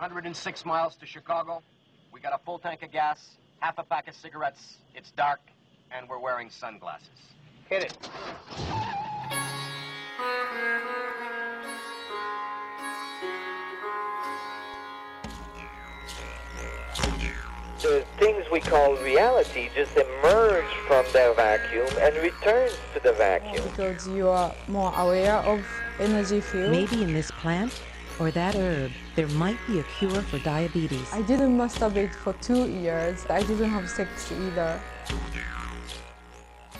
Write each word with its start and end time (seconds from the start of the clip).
106 0.00 0.64
miles 0.64 0.96
to 0.96 1.04
Chicago. 1.04 1.62
We 2.10 2.20
got 2.20 2.32
a 2.32 2.38
full 2.38 2.58
tank 2.58 2.82
of 2.82 2.90
gas, 2.90 3.36
half 3.58 3.76
a 3.76 3.82
pack 3.82 4.08
of 4.08 4.14
cigarettes. 4.14 4.78
It's 4.94 5.10
dark, 5.10 5.40
and 5.94 6.08
we're 6.08 6.18
wearing 6.18 6.48
sunglasses. 6.48 7.08
Hit 7.68 7.84
it. 7.84 8.08
the 17.82 18.04
things 18.18 18.44
we 18.52 18.60
call 18.60 18.94
reality 18.98 19.68
just 19.74 19.96
emerge 19.96 20.70
from 20.86 21.04
their 21.12 21.34
vacuum 21.34 21.88
and 22.00 22.14
returns 22.18 22.76
to 22.94 23.00
the 23.00 23.12
vacuum. 23.12 23.64
because 23.70 24.06
you 24.06 24.28
are 24.28 24.54
more 24.68 24.92
aware 24.96 25.36
of 25.36 25.66
energy 25.98 26.40
field. 26.40 26.70
Maybe 26.70 27.02
in 27.02 27.12
this 27.12 27.30
plant 27.30 27.72
or 28.20 28.30
that 28.30 28.54
herb, 28.54 28.92
there 29.16 29.28
might 29.28 29.58
be 29.66 29.80
a 29.80 29.84
cure 29.98 30.22
for 30.30 30.38
diabetes. 30.38 31.08
I 31.12 31.22
didn't 31.22 31.56
masturbate 31.56 32.14
for 32.14 32.34
two 32.42 32.68
years. 32.68 33.24
I 33.30 33.42
didn't 33.42 33.70
have 33.70 33.88
sex 33.88 34.30
either. 34.32 34.80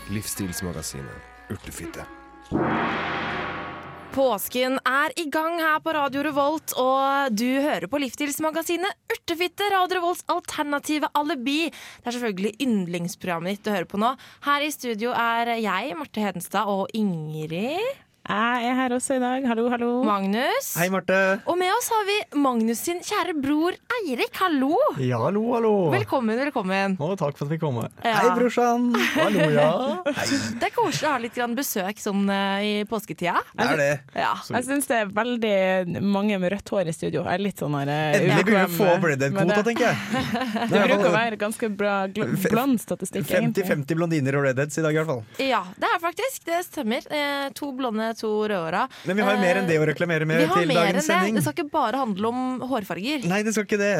Livsstilsmagasinet 0.09 1.49
Urtefitte. 1.49 2.05
Påsken 4.11 4.75
er 4.83 5.13
i 5.15 5.23
gang 5.31 5.55
her 5.63 5.79
på 5.79 5.93
Radio 5.95 6.21
Revolt, 6.27 6.73
og 6.75 7.31
du 7.31 7.47
hører 7.63 7.87
på 7.87 8.01
Livsstilsmagasinet 8.03 8.91
Urtefitte, 9.07 9.69
Radio 9.71 10.01
Revolts 10.01 10.25
alternative 10.27 11.07
alibi. 11.15 11.71
Det 11.71 12.11
er 12.11 12.17
selvfølgelig 12.17 12.67
yndlingsprogrammet 12.67 13.55
ditt 13.55 13.65
du 13.65 13.71
hører 13.71 13.87
på 13.87 14.01
nå. 14.03 14.11
Her 14.43 14.67
i 14.67 14.71
studio 14.75 15.15
er 15.15 15.55
jeg, 15.63 15.95
Marte 15.95 16.25
Hedenstad, 16.25 16.67
og 16.67 16.91
Ingrid. 16.93 17.79
Jeg 18.31 18.67
er 18.69 18.75
her 18.77 18.93
også 18.95 19.15
i 19.17 19.19
dag. 19.19 19.43
Hallo, 19.49 19.65
hallo. 19.73 19.87
Magnus. 20.07 20.67
Hei, 20.79 20.85
Marte. 20.93 21.15
Og 21.51 21.57
med 21.59 21.67
oss 21.73 21.89
har 21.91 22.05
vi 22.07 22.15
Magnus 22.39 22.79
sin 22.85 23.01
kjære 23.03 23.33
bror 23.43 23.75
Eirik. 23.97 24.31
Hallo! 24.39 24.69
Ja, 25.03 25.17
hallo, 25.25 25.41
hallo. 25.51 25.71
Velkommen, 25.91 26.39
velkommen. 26.39 26.95
Å, 27.01 27.09
takk 27.19 27.35
for 27.35 27.49
at 27.49 27.51
vi 27.51 27.57
kom. 27.59 27.81
Ja. 27.81 28.13
Hei, 28.21 28.29
brorsan. 28.37 28.85
Hallo, 29.17 29.47
ja. 29.51 29.65
Hei. 30.21 30.27
Det 30.61 30.69
er 30.69 30.73
koselig 30.77 31.09
å 31.09 31.11
ha 31.11 31.19
litt 31.25 31.35
grann 31.35 31.57
besøk 31.57 31.99
sånn 31.99 32.23
eh, 32.31 32.61
i 32.69 32.71
påsketida. 32.87 33.41
Det 33.51 33.67
er 33.73 33.81
det. 33.81 33.89
Ja. 34.23 34.31
Jeg 34.53 34.67
syns 34.69 34.87
det 34.87 35.01
er 35.01 35.11
veldig 35.17 36.01
mange 36.07 36.39
med 36.39 36.53
rødt 36.55 36.71
hår 36.71 36.93
i 36.93 36.95
studio. 36.95 37.25
Jeg 37.27 37.35
er 37.41 37.43
litt 37.49 37.59
sånn 37.65 37.75
her 37.81 37.91
eh, 37.91 38.21
Endelig 38.21 38.47
begynner 38.47 38.71
vi 38.71 38.77
å 38.77 38.77
få 38.77 38.87
ubekvem 38.93 39.03
ble 39.09 39.17
det 39.19 39.27
en 39.31 39.37
med 39.41 39.51
kvota, 39.51 39.67
tenker 39.67 39.89
jeg. 39.89 40.23
Det 40.71 40.85
bruker 40.87 41.09
å 41.11 41.13
være 41.17 41.41
ganske 41.41 41.71
bra 41.83 41.97
gl- 42.15 42.31
F- 42.37 42.47
blond 42.53 42.79
statistikk, 42.79 43.27
egentlig. 43.27 43.67
50-50 43.67 43.99
blondiner 43.99 44.39
og 44.39 44.47
redheads 44.47 44.79
i 44.79 44.85
dag, 44.87 44.95
i 44.95 45.01
hvert 45.01 45.11
fall. 45.11 45.23
ja, 45.43 45.61
det 45.81 45.91
er 45.91 45.99
faktisk. 46.07 46.45
Det 46.47 46.63
stemmer. 46.69 47.05
Eh, 47.11 47.49
to 47.57 47.71
blonde, 47.75 48.07
to 48.21 48.29
rødhåra. 48.51 48.83
Men 49.09 49.17
vi 49.19 49.25
har 49.25 49.35
jo 49.35 49.41
mer 49.41 49.59
enn 49.61 49.67
det 49.69 49.79
å 49.81 49.87
reklamere 49.89 50.27
med 50.29 50.41
Vi 50.43 50.45
har 50.51 50.61
til 50.61 50.69
mer 50.69 50.77
enn 50.77 50.91
dagens 50.93 51.01
det. 51.01 51.07
sending. 51.09 51.35
Det 51.39 51.43
skal 51.47 51.57
ikke 51.57 51.71
bare 51.73 52.01
handle 52.03 52.31
om 52.31 52.41
hårfarger. 52.71 53.25
Nei, 53.31 53.41
det 53.47 53.55
skal 53.57 53.65
ikke 53.67 53.81
det. 53.81 53.91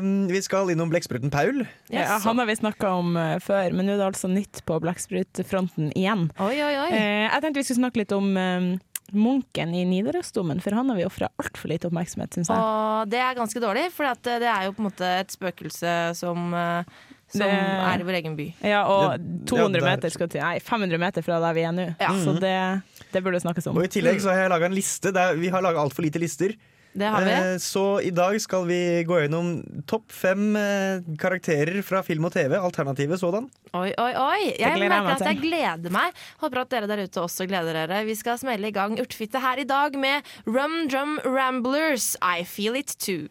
Um, 0.00 0.12
vi 0.30 0.40
skal 0.46 0.70
innom 0.74 0.90
blekkspruten 0.94 1.30
Paul. 1.34 1.64
Ja, 1.92 2.18
han 2.24 2.38
har 2.42 2.46
vi 2.48 2.56
snakka 2.62 2.94
om 3.02 3.16
eh, 3.20 3.36
før, 3.42 3.74
men 3.74 3.86
nå 3.90 3.94
er 3.98 4.02
det 4.04 4.08
altså 4.12 4.30
nytt 4.30 4.62
på 4.68 4.78
blekksprutfronten 4.84 5.92
igjen. 5.98 6.28
Oi, 6.38 6.56
oi, 6.62 6.74
oi. 6.86 6.90
Eh, 6.94 7.28
jeg 7.28 7.42
tenkte 7.44 7.60
vi 7.62 7.66
skulle 7.68 7.82
snakke 7.82 8.02
litt 8.04 8.12
om 8.16 8.30
eh, 8.40 8.68
munken 9.14 9.74
i 9.76 9.84
Nidarosdomen, 9.86 10.60
for 10.64 10.74
han 10.74 10.88
har 10.90 10.96
vi 10.98 11.04
ofra 11.06 11.28
altfor 11.38 11.70
lite 11.70 11.86
oppmerksomhet, 11.90 12.34
syns 12.38 12.48
jeg. 12.50 12.58
Og 12.58 13.10
det 13.12 13.20
er 13.22 13.36
ganske 13.36 13.60
dårlig, 13.62 13.88
for 13.94 14.08
det 14.24 14.48
er 14.48 14.64
jo 14.68 14.72
på 14.76 14.82
en 14.82 14.88
måte 14.88 15.10
et 15.20 15.34
spøkelse 15.34 15.92
som, 16.18 16.48
eh, 16.54 16.82
som 17.28 17.40
Det- 17.44 17.50
er 17.50 18.00
i 18.00 18.06
vår 18.08 18.16
egen 18.22 18.36
by. 18.36 18.46
Ja, 18.64 18.84
og 18.88 19.20
200 19.46 19.82
meter 19.84 20.10
skal 20.10 20.28
til 20.28 20.40
Nei, 20.40 20.58
500 20.58 20.98
meter 20.98 21.22
fra 21.22 21.38
der 21.40 21.52
vi 21.54 21.62
er 21.68 21.72
nå. 21.72 21.86
Ja. 22.00 22.08
Så 22.24 22.38
det, 22.40 22.82
det 23.14 23.22
burde 23.24 23.40
snakkes 23.42 23.70
om. 23.70 23.78
Og 23.80 23.86
i 23.86 23.92
tillegg 23.96 24.20
så 24.22 24.32
har 24.34 24.44
jeg 24.44 24.52
laga 24.54 24.68
en 24.70 24.76
liste. 24.76 25.14
Der 25.14 25.34
vi 25.38 25.50
har 25.54 25.62
laga 25.64 25.80
altfor 25.82 26.04
lite 26.06 26.20
lister. 26.22 26.54
Det 26.94 27.08
har 27.10 27.24
vi. 27.26 27.30
Eh, 27.34 27.56
Så 27.58 27.82
i 28.06 28.10
dag 28.14 28.36
skal 28.38 28.66
vi 28.68 28.76
gå 29.02 29.16
gjennom 29.24 29.48
topp 29.90 30.12
fem 30.14 30.54
eh, 30.54 31.00
karakterer 31.18 31.80
fra 31.82 32.04
film 32.06 32.28
og 32.28 32.32
TV. 32.36 32.54
Alternative 32.54 33.18
sådan. 33.18 33.48
Oi, 33.74 33.88
oi, 33.98 34.12
oi. 34.14 34.52
Jeg 34.60 34.78
merker 34.78 35.10
at 35.16 35.24
jeg 35.26 35.40
gleder 35.42 35.90
meg. 35.90 36.14
Håper 36.38 36.62
at 36.62 36.70
dere 36.70 36.86
der 36.92 37.02
ute 37.08 37.24
også 37.24 37.48
gleder 37.50 37.74
dere. 37.74 38.04
Vi 38.06 38.14
skal 38.14 38.38
smelle 38.38 38.70
i 38.70 38.74
gang 38.76 38.94
Urtfitte 39.02 39.42
her 39.42 39.58
i 39.58 39.66
dag 39.66 39.98
med 39.98 40.22
Rum 40.46 40.84
Drum 40.86 41.18
Ramblers. 41.26 42.12
I 42.22 42.44
feel 42.46 42.78
it 42.78 42.94
too. 42.98 43.26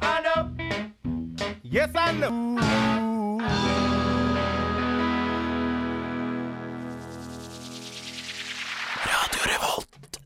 I 0.00 0.16
know. 0.24 0.48
Yes, 1.62 1.90
I 1.94 2.12
know. 2.16 3.05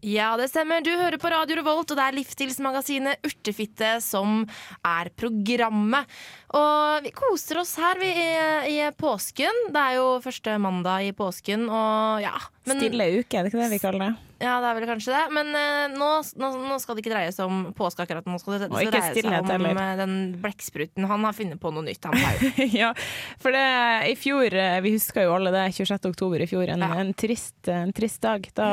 Ja, 0.00 0.30
det 0.40 0.46
stemmer. 0.48 0.80
Du 0.80 0.94
hører 0.96 1.20
på 1.20 1.28
Radio 1.28 1.58
Revolt, 1.58 1.90
og 1.92 1.98
det 1.98 2.04
er 2.06 2.14
livsstilsmagasinet 2.16 3.26
Urtefitte 3.26 3.98
som 4.00 4.46
er 4.80 5.10
programmet. 5.12 6.08
Og 6.56 7.04
vi 7.04 7.12
koser 7.14 7.60
oss 7.60 7.76
her 7.78 8.00
vi, 8.00 8.08
i, 8.10 8.30
i 8.74 8.78
påsken. 8.98 9.68
Det 9.70 9.84
er 9.84 10.00
jo 10.00 10.08
første 10.24 10.56
mandag 10.62 11.06
i 11.06 11.12
påsken, 11.14 11.68
og 11.70 12.24
ja. 12.24 12.34
men- 12.66 12.82
Stille 12.82 13.06
uke, 13.20 13.38
er 13.38 13.46
det 13.46 13.52
ikke 13.52 13.62
det 13.62 13.70
vi 13.76 13.82
kaller 13.84 14.06
det? 14.08 14.16
Ja, 14.40 14.54
det 14.62 14.70
er 14.70 14.76
vel 14.78 14.86
kanskje 14.88 15.12
det. 15.12 15.24
Men 15.36 15.50
uh, 15.52 15.98
nå, 16.00 16.08
nå, 16.40 16.48
nå 16.70 16.78
skal 16.80 16.96
det 16.96 17.02
ikke 17.04 17.12
dreie 17.12 17.32
seg 17.34 17.44
om 17.44 17.58
påske 17.76 18.06
akkurat. 18.06 18.24
Nå 18.24 18.38
skal 18.40 18.54
det, 18.56 18.70
det 18.70 18.70
skal 18.72 18.94
dreie 18.94 19.10
seg 19.20 19.28
om 19.28 19.50
heller. 19.52 19.80
eh, 19.84 19.98
den 20.00 20.14
blekkspruten. 20.40 21.04
Han 21.10 21.26
har 21.28 21.36
funnet 21.36 21.60
på 21.60 21.72
noe 21.76 21.84
nytt. 21.84 22.08
Ja, 22.80 22.94
for 23.40 23.52
det, 23.52 23.64
i 24.08 24.16
fjor, 24.16 24.48
eh, 24.56 24.78
vi 24.84 24.94
husker 24.96 25.26
jo 25.28 25.34
alle 25.36 25.52
det, 25.52 25.66
26. 25.76 26.08
oktober 26.14 26.40
i 26.40 26.48
fjor, 26.48 26.72
en, 26.72 26.80
Ja. 26.86 26.88
en, 27.02 27.12
trist, 27.12 27.68
en 27.68 27.92
trist 27.92 28.22
dag. 28.24 28.48
Da 28.56 28.70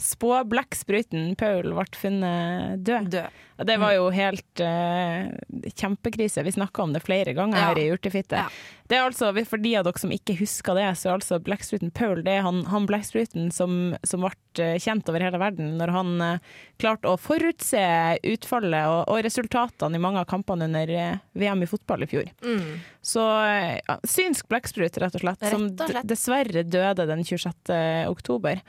spå 0.00 0.32
spåblekkspruten 0.40 1.34
Paul 1.36 1.74
ble 1.76 1.86
funnet 2.00 2.80
død. 2.86 3.12
Død. 3.12 3.38
Det 3.60 3.76
var 3.76 3.92
jo 3.92 4.06
helt 4.14 4.62
uh, 4.64 5.28
kjempekrise. 5.76 6.40
Vi 6.46 6.52
snakka 6.56 6.79
om 6.82 6.92
det 6.94 7.02
flere 7.04 7.34
ganger 7.36 7.60
her 7.60 7.78
i 7.78 7.88
Urtefitte. 7.94 8.44
Det 8.90 8.98
er 8.98 9.06
altså, 9.06 9.30
For 9.46 9.62
de 9.62 9.76
av 9.78 9.86
dere 9.86 10.00
som 10.02 10.10
ikke 10.10 10.34
husker 10.40 10.74
det, 10.74 10.88
så 10.98 11.10
er 11.10 11.18
altså 11.18 11.38
Blackstruten 11.46 11.92
Paul 11.94 12.24
det 12.26 12.34
er 12.38 12.46
han, 12.46 12.64
han 12.70 12.88
Blackstruten 12.90 13.52
som, 13.54 13.94
som 14.02 14.24
ble 14.26 14.32
eh, 14.58 14.80
kjent 14.82 15.08
over 15.10 15.22
hele 15.22 15.38
verden 15.40 15.76
når 15.78 15.94
han 15.94 16.10
eh, 16.26 16.48
klarte 16.82 17.12
å 17.12 17.20
forutse 17.20 17.84
utfallet 18.32 18.90
og, 18.90 19.04
og 19.12 19.22
resultatene 19.26 19.98
i 19.98 20.02
mange 20.02 20.22
av 20.22 20.28
kampene 20.30 20.66
under 20.66 20.90
eh, 20.90 21.20
VM 21.38 21.62
i 21.62 21.70
fotball 21.70 22.02
i 22.02 22.10
fjor. 22.10 22.32
Mm. 22.42 22.80
Så 23.00 23.22
ja, 23.22 23.98
synsk 24.10 24.50
blekksprut, 24.50 24.98
rett 25.00 25.20
og 25.20 25.22
slett, 25.22 25.46
som 25.52 25.68
og 25.70 25.86
slett. 25.86 26.08
dessverre 26.10 26.66
døde 26.66 27.06
den 27.08 27.22
26. 27.24 27.70
oktober. 28.10 28.64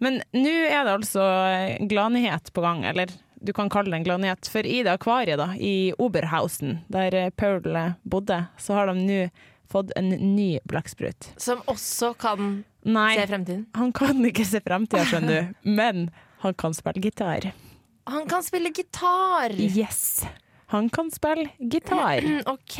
Men 0.00 0.22
nå 0.34 0.52
er 0.66 0.82
det 0.86 0.96
altså 0.96 1.24
gladnyhet 1.88 2.50
på 2.56 2.64
gang, 2.64 2.86
eller 2.88 3.12
du 3.40 3.52
kan 3.56 3.70
kalle 3.72 3.90
det 3.92 4.00
en 4.00 4.04
gladnyhet. 4.04 4.48
For 4.52 4.66
i 4.66 4.82
det 4.86 4.92
akvariet 4.92 5.40
da, 5.40 5.50
i 5.56 5.92
Oberhausen, 5.98 6.78
der 6.92 7.14
eh, 7.16 7.30
Paul 7.30 7.64
eh, 7.76 7.94
bodde, 8.02 8.42
så 8.60 8.76
har 8.78 8.90
de 8.92 9.00
nå 9.06 9.20
fått 9.70 9.92
en 9.96 10.10
ny 10.34 10.58
blekksprut. 10.66 11.30
Som 11.40 11.62
også 11.70 12.12
kan 12.18 12.64
Nei, 12.82 13.14
se 13.16 13.26
fremtiden. 13.30 13.66
han 13.78 13.92
kan 13.94 14.18
ikke 14.26 14.44
se 14.48 14.60
fremtida, 14.64 15.04
skjønner 15.06 15.36
du, 15.36 15.54
men 15.78 16.08
han 16.42 16.54
kan 16.58 16.74
spille 16.74 17.02
gitar. 17.04 17.50
Han 18.10 18.26
kan 18.26 18.42
spille 18.42 18.72
gitar! 18.74 19.54
Yes! 19.60 20.24
Han 20.70 20.88
kan 20.90 21.10
spille 21.10 21.48
gitar. 21.58 22.22
OK. 22.50 22.76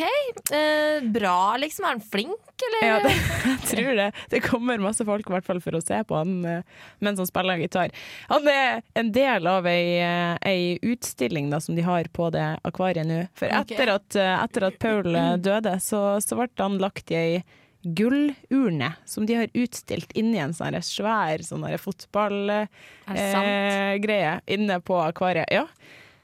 Eh, 0.55 1.01
bra, 1.11 1.57
liksom. 1.59 1.85
Er 1.87 1.97
han 1.97 2.03
flink, 2.03 2.50
eller? 2.71 2.89
Ja, 2.89 2.97
det, 3.05 3.13
jeg 3.51 3.61
tror 3.71 3.93
det. 3.99 4.09
Det 4.31 4.41
kommer 4.45 4.79
masse 4.83 5.05
folk 5.07 5.29
i 5.29 5.33
hvert 5.35 5.47
fall 5.47 5.61
for 5.65 5.73
å 5.77 5.83
se 5.85 5.99
på 6.07 6.15
han 6.17 6.45
eh, 6.49 6.63
mens 7.05 7.19
han 7.21 7.29
spiller 7.29 7.57
gitar. 7.61 7.91
Han 8.31 8.49
er 8.51 8.83
en 8.99 9.13
del 9.15 9.47
av 9.51 9.67
ei, 9.71 9.87
eh, 10.05 10.37
ei 10.47 10.79
utstilling 10.83 11.51
da, 11.53 11.61
som 11.61 11.77
de 11.79 11.83
har 11.87 12.05
på 12.13 12.31
det 12.35 12.49
akvariet 12.67 13.07
nå. 13.09 13.21
For 13.39 13.47
etter 13.61 13.87
at, 13.97 14.17
eh, 14.17 14.45
etter 14.45 14.63
at 14.71 14.79
Paul 14.83 15.15
eh, 15.15 15.37
døde, 15.41 15.75
så, 15.85 16.01
så 16.25 16.33
ble 16.39 16.49
han 16.61 16.79
lagt 16.83 17.11
i 17.13 17.15
ei 17.21 17.43
gullurne 17.81 18.91
som 19.09 19.27
de 19.27 19.35
har 19.39 19.49
utstilt 19.57 20.13
inni 20.13 20.39
en 20.43 20.53
sånn 20.53 20.83
svær 20.85 21.41
sånn 21.41 21.65
fotballgreie 21.81 24.35
inne 24.53 24.77
på 24.85 25.01
akvariet. 25.01 25.49
Ja. 25.49 25.65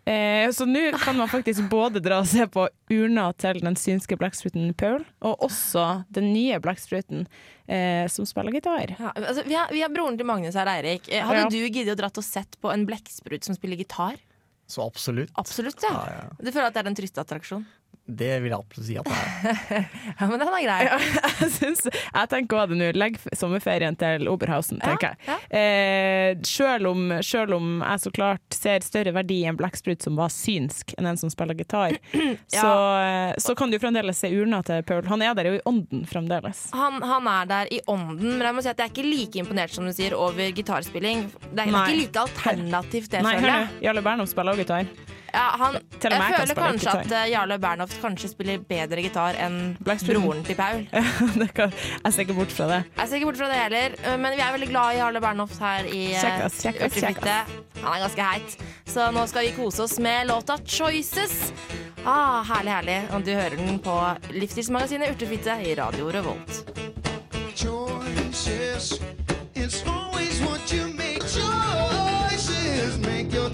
Eh, 0.06 0.47
så 0.55 0.62
nå 0.71 0.84
kan 1.03 1.17
man 1.19 1.26
faktisk 1.26 1.64
både 1.70 1.99
dra 1.99 2.20
og 2.23 2.29
se 2.31 2.44
på 2.47 2.69
urna 2.94 3.25
til 3.35 3.58
den 3.64 3.75
synske 3.75 4.14
blekkspruten 4.20 4.69
Paul, 4.79 5.03
og 5.26 5.43
også 5.49 6.05
den 6.14 6.29
nye 6.31 6.61
blekkspruten 6.62 7.25
eh, 7.67 8.06
som 8.12 8.29
spiller 8.29 8.55
gitar. 8.55 8.94
Ja, 9.00 9.11
altså, 9.19 9.43
vi, 9.49 9.56
har, 9.58 9.67
vi 9.75 9.82
har 9.82 9.91
broren 9.91 10.14
til 10.20 10.29
Magnus 10.29 10.55
her, 10.55 10.70
Eirik. 10.76 11.08
Eh, 11.11 11.25
Hadde 11.26 11.43
Ja. 11.43 11.50
du 11.50 11.58
giddet 11.67 11.97
å 11.97 11.99
dratt 11.99 12.23
og 12.23 12.26
sett 12.26 12.55
på 12.62 12.70
en 12.70 12.87
blekksprut 12.87 13.43
som 13.49 13.58
spiller 13.58 13.82
gitar? 13.82 14.14
Så 14.70 14.82
absolutt. 14.87 15.31
Absolutt, 15.38 15.82
ja. 15.82 15.91
Ja, 15.91 16.14
ja. 16.23 16.31
Du 16.38 16.53
føler 16.53 16.70
at 16.70 16.75
det 16.79 16.85
er 16.85 16.88
en 16.91 16.97
turistattraksjon? 16.99 17.67
Det 18.06 18.29
vil 18.38 18.53
jeg 18.53 18.58
absolutt 18.58 18.87
si 18.87 18.94
at 19.00 19.08
det 19.11 19.17
er. 19.19 19.87
Ja, 20.20 20.26
men 20.31 20.38
den 20.38 20.49
er 20.49 20.62
grei. 20.62 20.76
jeg, 20.87 21.49
synes, 21.56 21.81
jeg 21.91 22.29
tenker 22.31 22.61
òg 22.62 22.70
det 22.70 22.76
nå. 22.79 22.91
Legg 22.97 23.17
sommerferien 23.35 23.97
til 23.99 24.29
Oberhausen, 24.31 24.79
tenker 24.81 25.11
jeg. 25.12 25.19
ja. 25.26 25.38
Eh, 25.58 26.37
selv, 26.47 26.87
om, 26.93 27.03
selv 27.26 27.56
om 27.58 27.81
jeg 27.82 28.03
så 28.05 28.12
klart 28.14 28.55
ser 28.55 28.87
større 28.87 29.12
verdi 29.17 29.41
i 29.43 29.49
en 29.50 29.58
blekksprut 29.58 30.06
som 30.06 30.14
var 30.19 30.31
synsk, 30.32 30.94
enn 30.99 31.11
en 31.11 31.19
som 31.19 31.32
spiller 31.32 31.58
gitar, 31.58 31.97
så, 32.61 32.70
eh, 33.03 33.32
så 33.43 33.56
kan 33.58 33.75
du 33.75 33.79
fremdeles 33.82 34.23
se 34.23 34.31
urna 34.38 34.62
til 34.67 34.87
Paul. 34.87 35.03
Han 35.11 35.26
er 35.26 35.35
der 35.38 35.50
jo 35.50 35.58
i 35.58 35.64
ånden 35.67 36.06
fremdeles. 36.08 36.67
Han, 36.79 37.03
han 37.03 37.26
er 37.35 37.50
der 37.50 37.73
i 37.75 37.82
ånden, 37.91 38.37
men 38.38 38.47
jeg 38.47 38.58
må 38.61 38.64
si 38.64 38.70
at 38.73 38.79
jeg 38.81 38.91
er 38.91 38.94
ikke 38.94 39.08
like 39.11 39.43
imponert 39.43 39.75
som 39.75 39.87
du 39.88 39.93
sier 39.97 40.14
over 40.17 40.55
gitarspilling. 40.56 41.26
Det 41.50 41.50
er, 41.50 41.53
det 41.56 41.67
er 41.67 41.75
ikke 41.82 42.00
like 42.05 42.25
alternativt, 42.29 43.11
det, 43.12 43.26
Nei, 43.26 43.37
føler 43.41 43.53
jeg. 43.56 43.69
nå. 43.75 43.85
Jarle 43.91 44.06
Bernhoft 44.06 44.35
spiller 44.37 44.55
også 44.55 44.67
gitar. 44.67 45.16
Ja, 45.37 45.47
han, 45.61 45.75
jeg 45.77 46.12
jeg 46.12 46.37
føler 46.38 46.56
kanskje 46.56 46.87
gitar. 46.87 47.03
at 47.03 47.12
eh, 47.12 47.31
Jarle 47.35 47.59
Bernhoft 47.61 47.99
kanskje 48.00 48.31
spiller 48.33 48.62
bedre 48.65 49.03
gitar 49.05 49.37
enn 49.44 49.59
broren 49.85 50.41
til 50.47 50.56
Paul. 50.56 50.87
det 51.43 51.50
kan, 51.56 51.75
jeg 52.05 52.15
ser 52.15 52.25
ikke 52.25 52.38
bort 52.38 52.55
fra 52.56 52.69
det. 52.71 52.79
Jeg 52.97 53.09
ser 53.11 53.21
ikke 53.21 53.29
bort 53.31 53.41
fra 53.43 53.50
det 53.53 53.59
heller, 53.61 53.97
eh, 54.00 54.17
men 54.23 54.37
vi 54.37 54.44
er 54.47 54.55
veldig 54.56 54.71
glad 54.71 54.94
i 54.94 55.00
Jarle 55.03 55.21
Bernhoft 55.21 55.61
her 55.61 55.91
i 55.93 56.06
eh, 56.17 56.38
Urtefitte. 56.47 57.37
Han 57.83 57.91
er 57.93 58.06
ganske 58.06 58.31
heit. 58.31 58.56
Så 58.88 59.11
nå 59.12 59.27
skal 59.29 59.44
vi 59.50 59.53
kose 59.59 59.85
oss 59.85 59.99
med 60.00 60.31
låta 60.33 60.56
'Choices'. 60.56 61.53
Ah, 62.06 62.43
herlig, 62.47 62.73
herlig. 62.73 62.99
Og 63.12 63.27
du 63.27 63.32
hører 63.35 63.56
den 63.56 63.79
på 63.82 63.94
Livsstilsmagasinet 64.31 65.11
Urtefitte 65.11 65.59
i 65.67 65.75
Radio 65.75 66.09
Revolt. 66.15 66.65
Choices. 67.55 69.00
It's 69.55 69.82
always 69.87 70.41
what 70.41 70.73
you 70.73 70.87
make. 70.94 71.21
Choices. 71.27 72.99
Make 72.99 73.32
your 73.35 73.50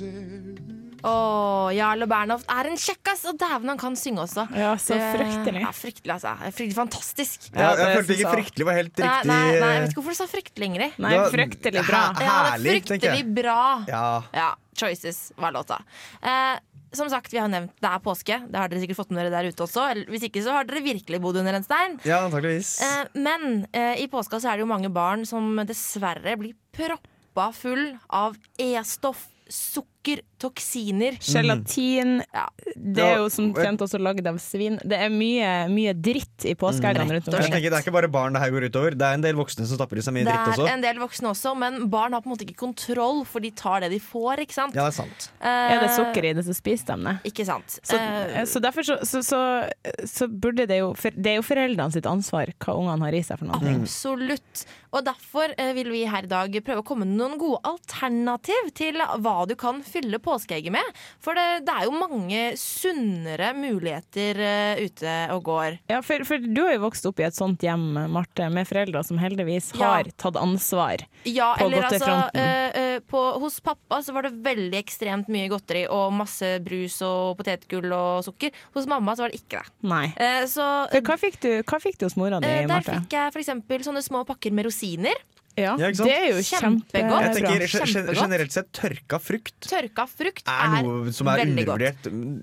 choices. 0.00 0.82
Jarl 1.06 1.74
Jarle 1.76 2.06
Bernhoft 2.10 2.48
er 2.50 2.68
en 2.70 2.78
kjekkas, 2.80 3.22
og 3.30 3.36
dæven, 3.38 3.68
han 3.70 3.78
kan 3.78 3.96
synge 3.98 4.24
også. 4.24 4.46
Ja, 4.56 4.72
så 4.80 4.96
fryktelig. 4.96 5.62
Ja, 5.62 5.72
fryktelig, 5.76 6.12
altså. 6.16 6.32
Fryktelig 6.50 6.76
fantastisk. 6.78 7.48
Ja, 7.52 7.68
jeg, 7.70 7.78
jeg 7.78 7.98
følte 8.00 8.16
ikke 8.16 8.32
fryktelig 8.32 8.66
var 8.68 8.78
helt 8.80 8.94
riktig. 8.94 9.10
nei, 9.30 9.42
nei, 9.60 9.72
jeg 9.74 9.82
vet 9.84 9.92
ikke 9.92 10.00
hvorfor 10.02 10.16
du 10.16 10.20
sa 10.20 10.28
fryktelig, 10.30 10.70
Ingrid. 10.72 10.96
Nei, 11.04 11.12
fryktelig 11.34 11.84
bra. 11.86 12.00
Herlig, 12.16 12.26
Ja, 12.26 12.38
det 12.56 12.70
er 12.70 12.80
fryktelig 12.80 13.26
bra. 13.36 13.58
Ja. 13.90 14.06
Ja, 14.34 14.48
Choices 14.76 15.20
var 15.40 15.54
låta. 15.54 15.78
Eh, 16.22 16.56
som 16.96 17.10
sagt, 17.12 17.32
vi 17.32 17.38
har 17.38 17.48
nevnt 17.52 17.74
det 17.82 17.90
er 17.92 18.02
påske. 18.02 18.38
Det 18.48 18.58
har 18.58 18.72
dere 18.72 18.82
sikkert 18.82 18.98
fått 19.00 19.12
med 19.12 19.20
dere 19.26 19.34
der 19.34 19.50
ute 19.52 19.64
også. 19.66 19.86
Hvis 20.10 20.26
ikke 20.28 20.42
så 20.44 20.54
har 20.56 20.68
dere 20.68 20.82
virkelig 20.84 21.20
bodd 21.22 21.38
under 21.42 21.58
en 21.58 21.66
stein. 21.66 21.98
ja, 22.08 22.22
antageligvis. 22.24 22.76
Eh, 22.82 23.04
men 23.20 23.66
eh, 23.72 24.00
i 24.02 24.08
påska 24.12 24.40
så 24.40 24.50
er 24.52 24.58
det 24.58 24.66
jo 24.66 24.70
mange 24.72 24.90
barn 24.92 25.26
som 25.28 25.54
dessverre 25.68 26.36
blir 26.40 26.56
proppa 26.76 27.50
full 27.56 27.90
av 28.08 28.36
E-stoff, 28.58 29.26
sukker, 29.48 29.95
toksiner. 30.40 31.16
Gelatin. 31.24 32.18
Ja. 32.34 32.44
Det 32.76 33.04
er 33.04 33.20
jo 33.22 33.28
som 33.32 33.52
kjent 33.56 33.80
også 33.86 34.00
lagd 34.02 34.26
av 34.28 34.38
svin. 34.42 34.76
Det 34.84 34.98
er 35.06 35.12
mye, 35.12 35.52
mye 35.72 35.94
dritt 35.96 36.44
i 36.48 36.54
påskeeggene 36.58 37.16
rundt 37.16 37.26
Rett 37.26 37.30
og 37.32 37.38
Jeg 37.40 37.48
omkring. 37.50 37.66
Det 37.66 37.78
er 37.78 37.84
ikke 37.86 37.94
bare 37.96 38.10
barn 38.12 38.36
det 38.36 38.42
her 38.44 38.52
går 38.54 38.68
utover. 38.68 38.96
Det 38.98 39.08
er 39.08 39.18
en 39.18 39.24
del 39.24 39.38
voksne 39.38 39.66
som 39.68 39.80
stapper 39.80 40.00
i 40.00 40.04
seg 40.04 40.16
mye 40.18 40.26
dritt 40.28 40.60
Det 40.60 40.68
er 40.68 40.74
en 40.76 40.84
del 40.84 41.00
voksne 41.00 41.32
også, 41.32 41.54
men 41.58 41.86
barn 41.92 42.16
har 42.16 42.24
på 42.24 42.30
en 42.30 42.36
måte 42.36 42.46
ikke 42.46 42.58
kontroll, 42.66 43.24
for 43.28 43.44
de 43.44 43.50
tar 43.56 43.86
det 43.86 43.90
de 43.94 44.00
får, 44.02 44.44
ikke 44.44 44.58
sant? 44.58 44.76
Ja, 44.76 44.84
det 44.86 44.94
er 44.94 44.98
sant. 45.00 45.28
Er 45.40 45.82
det 45.82 45.92
sukker 45.96 46.28
i 46.30 46.34
det, 46.36 46.46
så 46.46 46.56
spiser 46.56 46.92
de 46.92 47.10
det. 47.10 47.16
Ikke 47.32 47.48
sant. 47.48 47.78
Så, 47.82 47.96
Eh, 48.06 48.44
så 48.44 48.60
derfor 48.60 48.82
så, 48.82 48.98
så, 49.02 49.22
så, 49.22 49.40
så 50.04 50.28
burde 50.28 50.66
det 50.68 50.80
jo 50.80 50.92
for, 50.98 51.14
Det 51.16 51.32
er 51.32 51.38
jo 51.40 51.44
foreldrene 51.46 51.94
sitt 51.94 52.08
ansvar 52.08 52.52
hva 52.62 52.76
ungene 52.78 53.08
har 53.08 53.16
i 53.16 53.22
seg 53.24 53.40
for 53.40 53.50
noe. 53.50 53.74
Absolutt. 53.76 54.66
Og 54.96 55.04
derfor 55.06 55.52
eh, 55.58 55.72
vil 55.76 55.90
vi 55.92 56.04
her 56.08 56.26
i 56.26 56.30
dag 56.30 56.56
prøve 56.64 56.82
å 56.82 56.86
komme 56.86 57.06
med 57.08 57.18
noen 57.18 57.36
gode 57.40 57.60
alternativ 57.68 58.70
til 58.76 59.00
hva 59.00 59.36
du 59.48 59.56
kan 59.58 59.82
fylle 59.96 60.20
påskeegget 60.22 60.74
med. 60.76 61.02
For 61.24 61.36
det, 61.38 61.46
det 61.66 61.74
er 61.80 61.88
jo 61.88 61.96
mange 61.96 62.44
sunnere 62.60 63.50
muligheter 63.56 64.40
eh, 64.44 64.84
ute 64.86 65.14
og 65.34 65.42
går. 65.48 65.78
Ja, 65.90 66.00
for, 66.04 66.24
for 66.28 66.42
du 66.42 66.62
har 66.64 66.76
jo 66.76 66.82
vokst 66.86 67.06
opp 67.08 67.20
i 67.22 67.26
et 67.26 67.36
sånt 67.36 67.64
hjem, 67.64 67.86
Marte, 68.12 68.48
med 68.52 68.68
foreldre 68.68 69.02
som 69.06 69.20
heldigvis 69.22 69.72
Ja. 69.76 69.94
har 69.96 70.10
tatt 70.20 70.38
ansvar. 70.40 71.04
Ja, 71.26 71.54
På 71.58 71.66
eller 71.66 71.88
altså 71.88 72.16
eh, 72.36 72.76
eh, 72.78 72.98
på, 73.06 73.22
Hos 73.42 73.58
pappa 73.64 73.98
så 74.04 74.14
var 74.16 74.28
det 74.28 74.34
veldig 74.44 74.78
ekstremt 74.78 75.30
mye 75.32 75.48
godteri 75.52 75.86
og 75.92 76.12
masse 76.16 76.52
brus 76.64 77.00
og 77.06 77.36
potetgull 77.40 77.90
og 77.96 78.24
sukker. 78.26 78.54
Hos 78.76 78.86
mamma 78.90 79.16
så 79.16 79.26
var 79.26 79.34
det 79.34 79.40
ikke 79.42 79.62
det. 79.62 79.74
Nei. 79.90 80.04
Eh, 80.16 80.44
så 80.50 80.66
hva 81.06 81.16
fikk 81.20 81.40
du, 81.42 81.50
hva 81.66 81.80
fikk 81.82 81.98
du 82.00 82.06
hos 82.08 82.16
mora 82.20 82.40
di, 82.42 82.50
Marte? 82.68 82.92
der 82.92 83.00
fikk 83.02 83.16
jeg 83.16 83.34
f.eks. 83.34 83.86
sånne 83.88 84.02
små 84.04 84.24
pakker 84.28 84.54
med 84.54 84.68
rosiner. 84.68 85.16
Ja, 85.56 85.72
Ja, 85.80 85.88
ikke 85.88 85.96
sant? 85.96 86.08
det 86.10 86.16
er 86.16 86.26
jo 86.28 86.42
Kjempegodt. 86.44 87.26
Jeg 87.26 87.36
tenker. 87.40 88.14
Generelt 88.20 88.52
sett 88.52 88.68
tørka 88.76 89.18
frukt 89.22 89.68
Tørka 89.70 90.04
frukt 90.10 90.44
er 90.52 90.82
noe 90.84 91.12
som 91.16 91.30
er 91.32 91.44
undervurdert. 91.46 92.02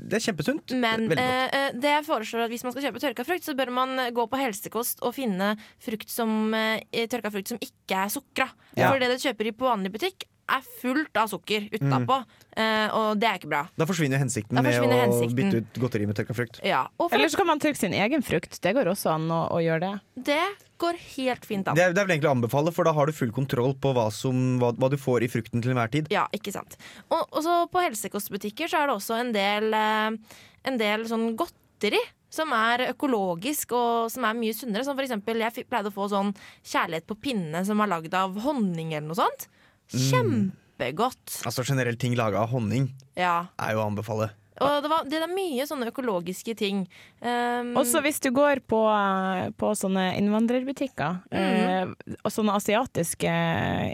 Det 0.10 0.18
er 0.20 0.26
kjempesunt. 0.28 0.74
Men 0.82 1.12
eh, 1.14 1.46
eh, 1.54 1.70
det 1.78 1.94
jeg 1.94 2.08
foreslår 2.10 2.48
at 2.48 2.54
hvis 2.56 2.66
man 2.66 2.74
skal 2.76 2.88
kjøpe 2.90 3.04
tørka 3.04 3.26
frukt, 3.28 3.46
så 3.46 3.54
bør 3.58 3.72
man 3.76 3.96
gå 4.18 4.26
på 4.32 4.42
helsekost 4.42 5.04
og 5.06 5.14
finne 5.16 5.54
frukt 5.84 6.10
som, 6.10 6.54
eh, 6.58 6.82
tørka 7.08 7.30
frukt 7.34 7.54
som 7.54 7.62
ikke 7.62 8.04
er 8.06 8.10
sukra. 8.14 8.50
Ja. 8.76 8.90
For 8.90 9.00
det 9.00 9.14
du 9.14 9.18
kjøper 9.30 9.52
i 9.52 9.56
på 9.56 9.70
vanlig 9.70 9.94
butikk, 9.94 10.26
er 10.54 10.60
fullt 10.82 11.16
av 11.16 11.30
sukker 11.32 11.70
utapå. 11.72 12.18
eh, 12.60 12.88
og 12.92 13.18
det 13.18 13.30
er 13.30 13.38
ikke 13.40 13.48
bra. 13.50 13.62
Da 13.80 13.86
forsvinner 13.88 14.20
hensikten 14.20 14.54
Da 14.58 14.62
med 14.62 14.74
hensikten. 14.76 15.32
å 15.32 15.38
bytte 15.38 15.62
ut 15.64 15.80
godteri 15.80 16.06
med 16.06 16.16
tørka 16.20 16.36
frukt. 16.36 16.60
Ja, 16.68 16.88
Eller 17.12 17.30
så 17.32 17.38
kan 17.40 17.48
man 17.48 17.60
tørke 17.64 17.78
sin 17.80 17.94
egen 17.94 18.22
frukt. 18.22 18.60
Det 18.62 18.74
går 18.76 18.92
også 18.92 19.14
an 19.16 19.30
å, 19.32 19.48
å 19.56 19.62
gjøre 19.64 19.80
det. 19.80 20.02
det 20.28 20.44
går 20.84 21.00
helt 21.16 21.48
fint 21.50 21.68
an. 21.72 21.76
Det 21.80 21.84
er, 21.88 21.94
det 21.96 22.02
er 22.04 22.08
vel 22.10 22.16
egentlig 22.18 22.30
å 22.32 22.36
anbefale, 22.38 22.74
for 22.76 22.88
da 22.88 22.94
har 22.96 23.10
du 23.10 23.16
full 23.18 23.32
kontroll 23.36 23.74
på 23.80 23.92
hva, 23.98 24.10
som, 24.14 24.42
hva, 24.62 24.74
hva 24.78 24.90
du 24.94 24.98
får 25.00 25.26
i 25.26 25.32
frukten 25.32 25.64
til 25.64 25.74
enhver 25.74 25.92
tid. 25.94 26.12
Ja, 26.14 26.28
ikke 26.36 26.54
sant. 26.56 26.76
Og, 27.10 27.22
og 27.32 27.40
så 27.46 27.56
på 27.72 27.84
helsekostbutikker 27.88 28.70
så 28.72 28.84
er 28.84 28.92
det 28.92 28.98
også 29.00 29.18
en 29.22 29.32
del, 29.36 29.70
eh, 29.74 30.42
en 30.70 30.80
del 30.82 31.08
sånn 31.10 31.32
godteri. 31.40 32.02
Som 32.34 32.50
er 32.58 32.88
økologisk 32.90 33.76
og 33.78 34.08
som 34.10 34.24
er 34.26 34.34
mye 34.34 34.56
sunnere. 34.58 34.82
Som 34.88 34.96
for 34.98 35.06
eksempel, 35.06 35.38
jeg 35.44 35.68
pleide 35.70 35.92
å 35.92 35.94
få 35.94 36.08
sånn 36.10 36.32
kjærlighet 36.66 37.06
på 37.06 37.18
pinne 37.22 37.62
som 37.68 37.78
var 37.78 37.92
lagd 37.92 38.16
av 38.18 38.40
honning 38.42 38.96
eller 38.96 39.06
noe 39.12 39.20
sånt. 39.20 39.46
Kjempegodt. 39.94 41.36
Altså 41.46 41.66
Generelt 41.68 42.00
ting 42.02 42.16
laga 42.18 42.42
av 42.44 42.50
honning 42.56 42.90
Ja. 43.16 43.48
er 43.60 43.74
jo 43.76 43.84
å 43.84 43.86
anbefale. 43.92 44.32
Og 44.62 44.84
det, 44.84 44.90
var, 44.92 45.06
det 45.10 45.18
er 45.18 45.32
mye 45.32 45.66
sånne 45.66 45.88
økologiske 45.90 46.54
ting. 46.60 46.84
Um, 47.22 47.74
Også 47.80 48.02
hvis 48.06 48.20
du 48.22 48.30
går 48.36 48.62
på, 48.70 48.82
på 49.58 49.72
sånne 49.80 50.12
innvandrerbutikker, 50.20 51.22
mm. 51.34 51.94
og 52.22 52.32
sånne 52.32 52.58
asiatiske 52.60 53.34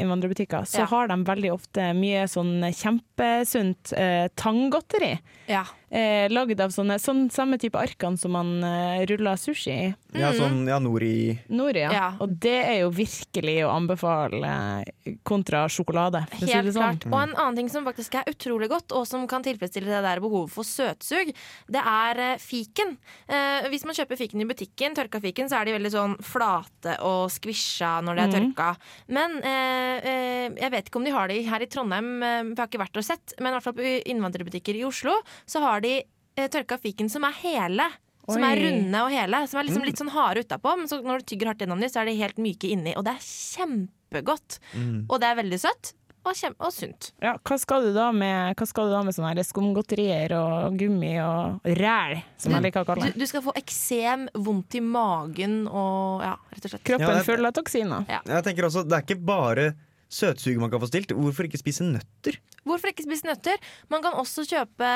innvandrerbutikker, 0.02 0.68
så 0.68 0.84
Ja. 0.84 0.90
har 0.92 1.08
de 1.08 1.20
veldig 1.24 1.54
ofte 1.54 1.94
mye 1.96 2.26
sånn 2.28 2.60
kjempesunt 2.76 3.94
eh, 3.96 4.28
tanggodteri. 4.36 5.20
ja. 5.48 5.66
Eh, 5.90 6.28
lagd 6.30 6.60
av 6.62 6.70
sånne 6.74 7.00
sånn 7.02 7.28
samme 7.34 7.58
type 7.62 7.80
arkene 7.80 8.20
som 8.20 8.34
man 8.36 8.64
eh, 8.66 9.06
ruller 9.10 9.40
sushi 9.42 9.72
i. 9.74 9.88
Ja, 10.18 10.32
sånn 10.34 10.64
ja, 10.70 10.80
nori 10.82 11.38
Nori, 11.54 11.82
ja. 11.84 11.90
Ja. 11.94 12.08
Og 12.22 12.32
det 12.42 12.56
er 12.66 12.80
jo 12.84 12.92
virkelig 12.94 13.56
å 13.66 13.72
anbefale 13.74 14.50
eh, 14.86 15.16
kontra 15.28 15.64
sjokolade. 15.70 16.24
For 16.32 16.46
å 16.46 16.50
si 16.50 16.54
Helt 16.56 16.70
det 16.70 16.76
sånn. 16.78 17.00
klart. 17.02 17.08
Og 17.10 17.18
en 17.22 17.36
annen 17.36 17.60
ting 17.60 17.72
som 17.74 17.86
faktisk 17.88 18.20
er 18.22 18.30
utrolig 18.30 18.70
godt, 18.72 18.94
og 18.98 19.08
som 19.10 19.26
kan 19.30 19.46
tilfredsstille 19.46 19.90
det 19.90 20.02
der 20.06 20.22
behovet 20.24 20.54
for 20.54 20.68
søtsug, 20.68 21.34
det 21.70 21.84
er 21.84 22.24
eh, 22.26 22.42
fiken. 22.42 22.96
Eh, 23.30 23.70
hvis 23.74 23.86
man 23.90 23.98
kjøper 23.98 24.20
fiken 24.20 24.46
i 24.46 24.50
butikken, 24.50 24.98
tørka 24.98 25.22
fiken, 25.24 25.50
så 25.50 25.60
er 25.60 25.70
de 25.70 25.78
veldig 25.78 25.94
sånn 25.94 26.16
flate 26.26 26.98
og 27.06 27.30
skvisja 27.34 27.96
når 28.06 28.18
de 28.22 28.26
er 28.28 28.36
tørka. 28.38 28.70
Men 29.18 29.38
eh, 29.42 30.10
eh, 30.14 30.46
jeg 30.60 30.74
vet 30.76 30.90
ikke 30.90 31.02
om 31.02 31.08
de 31.10 31.16
har 31.18 31.30
de 31.32 31.42
her 31.50 31.66
i 31.66 31.70
Trondheim, 31.70 32.12
eh, 32.22 32.40
for 32.50 32.56
jeg 32.56 32.64
har 32.64 32.72
ikke 32.72 32.84
vært 32.86 33.02
og 33.02 33.08
sett, 33.10 33.36
men 33.40 33.52
i 33.52 33.58
hvert 33.58 33.68
fall 33.70 33.78
på 33.78 33.92
innvandrerbutikker 34.14 34.78
i 34.80 34.86
Oslo, 34.88 35.18
så 35.50 35.62
har 35.66 35.79
de 35.86 35.94
eh, 36.04 36.48
tørka 36.52 36.78
fiken 36.82 37.10
som 37.12 37.26
er 37.28 37.36
hele. 37.44 37.90
Som 38.30 38.44
er 38.46 38.60
runde 38.62 39.00
og 39.02 39.10
hele. 39.10 39.40
Som 39.50 39.58
er 39.62 39.66
liksom 39.66 39.86
litt 39.88 39.98
sånn 39.98 40.12
harde 40.14 40.44
utapå, 40.46 40.76
men 40.78 40.90
så 40.92 41.00
når 41.02 41.24
du 41.24 41.32
tygger 41.32 41.50
hardt 41.50 41.64
gjennom 41.64 41.80
dem, 41.82 41.90
så 41.90 42.04
er 42.04 42.12
de 42.12 42.18
helt 42.20 42.38
myke 42.38 42.70
inni. 42.70 42.94
Og 43.00 43.08
det 43.08 43.16
er 43.18 43.24
kjempegodt. 43.26 44.60
Og 45.10 45.16
det 45.22 45.32
er 45.32 45.40
veldig 45.40 45.60
søtt. 45.62 45.96
Og, 46.28 46.36
kjem 46.36 46.54
og 46.60 46.74
sunt. 46.76 47.08
Ja, 47.24 47.32
hva 47.48 47.56
skal 47.58 47.86
du 47.88 47.94
da 47.96 48.10
med, 48.14 48.52
hva 48.60 48.66
skal 48.68 48.90
du 48.90 48.92
da 48.92 49.00
med 49.08 49.16
sånne 49.16 49.44
skumgodterier 49.48 50.34
og 50.36 50.76
gummi 50.78 51.14
og 51.24 51.64
ræl, 51.80 52.20
som 52.38 52.54
jeg 52.54 52.66
liker 52.68 52.84
å 52.84 52.88
kalle 52.90 53.08
Du, 53.08 53.14
det? 53.16 53.22
du 53.24 53.30
skal 53.32 53.44
få 53.46 53.54
eksem, 53.58 54.26
vondt 54.36 54.76
i 54.78 54.82
magen 54.84 55.62
og 55.72 56.22
ja, 56.28 56.34
rett 56.52 56.68
og 56.68 56.74
slett. 56.76 56.84
Kroppen 56.92 57.08
Ja, 57.08 57.22
er, 57.22 57.26
full 57.26 57.50
av 57.50 57.56
toksiner. 57.56 58.06
Jeg 58.28 58.46
tenker 58.46 58.68
også, 58.68 58.84
Det 58.86 59.00
er 59.00 59.08
ikke 59.08 59.22
bare 59.32 59.66
søtsuget 60.10 60.60
man 60.60 60.72
kan 60.74 60.80
få 60.82 60.88
stilt. 60.90 61.14
Hvorfor 61.14 61.46
ikke 61.48 61.60
spise 61.62 61.86
nøtter? 61.86 62.40
Hvorfor 62.66 62.90
ikke 62.92 63.06
spise 63.06 63.28
nøtter? 63.30 63.58
Man 63.90 64.02
kan 64.04 64.14
også 64.20 64.46
kjøpe 64.50 64.90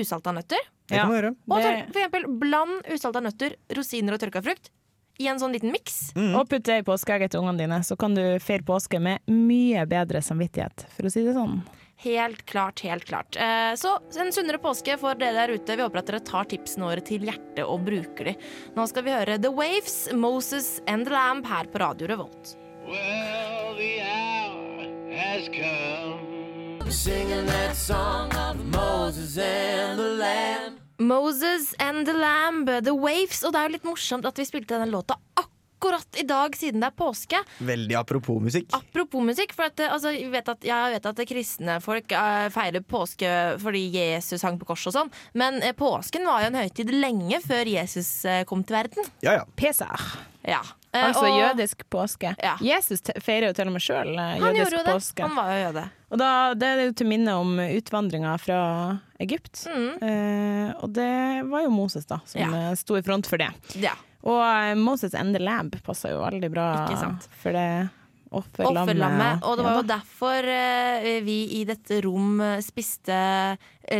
usalta 0.00 0.32
nøtter. 0.32 0.62
Det 0.88 0.96
Ja. 0.96 1.02
kan 1.04 1.10
man 1.10 1.20
gjøre. 1.22 1.36
Og 1.50 1.56
Det- 1.62 1.64
tør- 1.64 1.92
for 1.92 2.00
eksempel 2.00 2.38
bland 2.40 2.82
usalta 2.94 3.20
nøtter, 3.20 3.54
rosiner 3.76 4.12
og 4.14 4.20
tørka 4.20 4.42
frukt 4.42 4.70
i 5.20 5.26
en 5.26 5.38
sånn 5.38 5.52
liten 5.52 5.70
miks. 5.72 6.12
Og 6.16 6.48
putt 6.48 6.62
det 6.62 6.78
i 6.78 6.82
påskeegget 6.82 7.30
til 7.30 7.40
ungene 7.40 7.58
dine, 7.58 7.80
så 7.82 7.98
kan 7.98 8.14
du 8.14 8.38
feire 8.38 8.62
påske 8.62 9.00
med 9.00 9.18
mye 9.28 9.84
bedre 9.86 10.22
samvittighet, 10.22 10.86
for 10.90 11.02
å 11.02 11.10
si 11.12 11.24
det 11.24 11.34
sånn. 11.34 11.62
Helt 11.98 12.46
klart, 12.46 12.78
helt 12.80 13.04
klart. 13.04 13.36
Eh, 13.36 13.74
Så 13.74 13.98
en 14.16 14.30
sunnere 14.30 14.58
påske 14.62 14.96
for 14.98 15.14
dere 15.14 15.32
der 15.48 15.54
ute. 15.58 15.66
Vi 15.76 15.82
håper 15.82 15.98
at 15.98 16.06
dere 16.06 16.20
tar 16.20 16.44
tipsene 16.44 16.84
våre 16.86 17.04
til 17.04 17.18
hjertet 17.20 17.66
og 17.68 17.84
bruker 17.84 18.24
de. 18.24 18.36
Nå 18.76 18.86
skal 18.88 19.02
vi 19.02 19.10
høre 19.10 19.42
The 19.42 19.50
Waves, 19.50 20.12
Moses 20.12 20.80
and 20.86 21.04
the 21.06 21.10
Lamb 21.12 21.44
her 21.44 21.64
på 21.64 21.80
Radio 21.80 22.06
Revolt. 22.06 22.54
Well, 22.88 23.76
the 23.76 24.00
hour 24.00 24.88
has 25.12 25.48
come. 25.48 26.90
Singing 26.90 27.44
that 27.46 27.76
song 27.76 28.32
of 28.34 28.56
Moses 28.64 29.36
and 31.78 32.06
the 32.06 32.14
Lamb, 32.14 32.64
The 32.64 32.94
Waves. 32.94 33.44
Og 33.44 33.52
det 33.52 33.60
er 33.60 33.68
jo 33.68 33.74
litt 33.76 33.84
morsomt 33.84 34.24
at 34.24 34.40
vi 34.40 34.44
spilte 34.48 34.72
denne 34.72 34.88
låta 34.90 35.14
akkurat 35.36 35.47
i 36.18 36.24
dag 36.28 36.56
siden 36.56 36.80
det 36.82 36.88
er 36.90 36.96
påske. 36.98 37.40
Veldig 37.60 37.96
apropos 37.98 38.40
musikk. 38.42 38.72
Apropos 38.76 39.22
musikk, 39.24 39.52
for 39.54 39.68
at, 39.70 39.80
altså, 39.88 40.10
jeg, 40.14 40.30
vet 40.32 40.48
at, 40.48 40.64
jeg 40.66 40.94
vet 40.96 41.06
at 41.06 41.22
kristne 41.28 41.78
folk 41.84 42.12
eh, 42.12 42.48
feirer 42.54 42.80
påske 42.84 43.32
fordi 43.62 43.84
Jesus 43.94 44.42
hang 44.42 44.58
på 44.58 44.66
kors 44.68 44.86
og 44.90 44.96
sånn, 44.96 45.12
men 45.38 45.62
eh, 45.62 45.72
påsken 45.78 46.26
var 46.26 46.42
jo 46.42 46.50
en 46.52 46.60
høytid 46.62 46.90
lenge 46.94 47.40
før 47.44 47.64
Jesus 47.68 48.24
eh, 48.28 48.44
kom 48.48 48.64
til 48.64 48.78
verden. 48.80 49.04
Ja, 49.22 49.38
ja. 49.40 49.46
Pesach. 49.56 50.16
Ja. 50.48 50.60
Eh, 50.92 51.04
Altså 51.04 51.26
og 51.28 51.34
jødisk 51.36 51.82
påske. 51.92 52.30
Ja. 52.40 52.54
Jesus 52.64 53.02
feirer 53.20 53.50
jo 53.50 53.56
til 53.58 53.68
og 53.68 53.74
med 53.74 53.82
sjøl 53.84 54.14
han 54.16 54.40
gjorde 54.40 54.62
jødisk 54.62 54.86
påske. 54.88 55.26
Han 55.26 55.36
var 55.36 55.50
jo 55.52 55.58
jøde. 55.66 55.82
Og 56.08 56.20
da, 56.22 56.28
det 56.56 56.68
er 56.72 56.80
jo 56.86 56.94
til 56.96 57.10
minne 57.10 57.34
om 57.36 57.58
utvandringa 57.60 58.32
fra 58.40 58.60
Egypt. 59.20 59.66
Mm. 59.68 59.90
Eh, 60.00 60.70
og 60.80 60.88
det 60.96 61.10
var 61.50 61.66
jo 61.66 61.72
Moses 61.74 62.08
da 62.08 62.22
som 62.24 62.40
Ja. 62.40 62.48
eh, 62.70 62.74
sto 62.80 62.96
i 62.96 63.02
front 63.04 63.28
for 63.28 63.36
det. 63.36 63.50
Ja. 63.76 63.92
Og 64.26 64.42
eh, 64.42 64.74
Moses 64.78 65.14
and 65.14 65.36
the 65.36 65.42
Lab 65.42 65.76
passa 65.86 66.10
jo 66.12 66.22
veldig 66.24 66.50
bra 66.50 66.68
for 67.38 67.54
det 67.54 67.68
offerlammet. 68.28 69.44
Og 69.46 69.56
det 69.56 69.64
var 69.64 69.76
jo 69.78 69.86
derfor 69.88 70.50
eh, 70.52 71.10
vi 71.24 71.38
i 71.60 71.64
dette 71.68 72.02
rom 72.04 72.42
spiste 72.64 73.16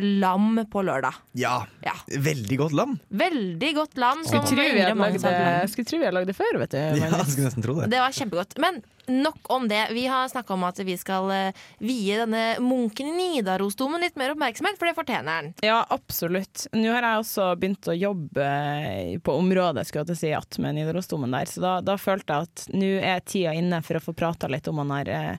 lam 0.03 0.61
på 0.71 0.83
lørdag. 0.85 1.15
Ja, 1.33 1.67
Ja. 1.85 1.93
veldig 2.09 2.59
godt 2.59 2.73
lam. 2.73 2.99
Veldig 3.09 3.75
godt 3.75 3.97
lam. 3.97 4.25
Skulle 4.25 4.45
tro 4.45 4.57
vi 4.57 4.81
hadde 4.83 6.13
lagd 6.13 6.27
det- 6.27 6.37
før, 6.37 6.59
vet 6.59 6.71
du. 6.71 6.79
Ja, 6.79 7.25
skulle 7.25 7.49
nesten 7.49 7.63
tro 7.65 7.75
det. 7.81 7.91
Det 7.91 7.99
var 8.01 8.11
kjempegodt. 8.13 8.59
Men 8.59 8.83
nok 9.09 9.39
om 9.51 9.69
det. 9.69 9.89
Vi 9.93 10.07
har 10.07 10.29
snakka 10.29 10.53
om 10.53 10.65
at 10.65 10.77
vi 10.85 10.97
skal 11.01 11.31
eh, 11.31 11.53
vie 11.81 12.19
denne 12.19 12.59
munken 12.61 13.07
i 13.09 13.17
Nidarosdomen 13.41 14.01
litt 14.05 14.17
mer 14.17 14.35
oppmerksomhet, 14.35 14.77
for 14.79 14.87
det 14.87 14.95
fortjener 14.99 15.43
den. 15.43 15.55
Ja, 15.65 15.87
absolutt. 15.91 16.67
Nå 16.77 16.93
har 16.93 17.03
jeg 17.03 17.23
også 17.25 17.47
begynt 17.59 17.89
å 17.89 17.97
jobbe 17.97 18.45
eh, 18.45 19.19
på 19.25 19.33
området 19.39 19.87
skulle 19.89 20.05
jeg 20.05 20.11
til 20.13 20.19
å 20.19 20.23
si, 20.25 20.33
att 20.35 20.59
med 20.59 20.75
Nidarosdomen 20.77 21.31
der, 21.33 21.47
så 21.49 21.61
da, 21.65 21.81
da 21.81 21.97
følte 21.97 22.35
jeg 22.37 22.43
at 22.51 22.67
nå 22.75 22.91
er 23.01 23.21
tida 23.25 23.55
inne 23.57 23.81
for 23.83 23.97
å 23.97 24.05
få 24.05 24.13
prata 24.15 24.49
litt 24.49 24.69
om 24.69 24.79
han 24.85 24.91
her 24.99 25.09
eh, 25.09 25.37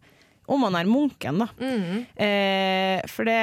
om 0.49 0.65
han 0.67 0.77
er 0.79 0.89
munken, 0.89 1.43
da. 1.43 1.47
Mm. 1.61 2.03
Eh, 2.25 3.07
for 3.11 3.29
det, 3.29 3.39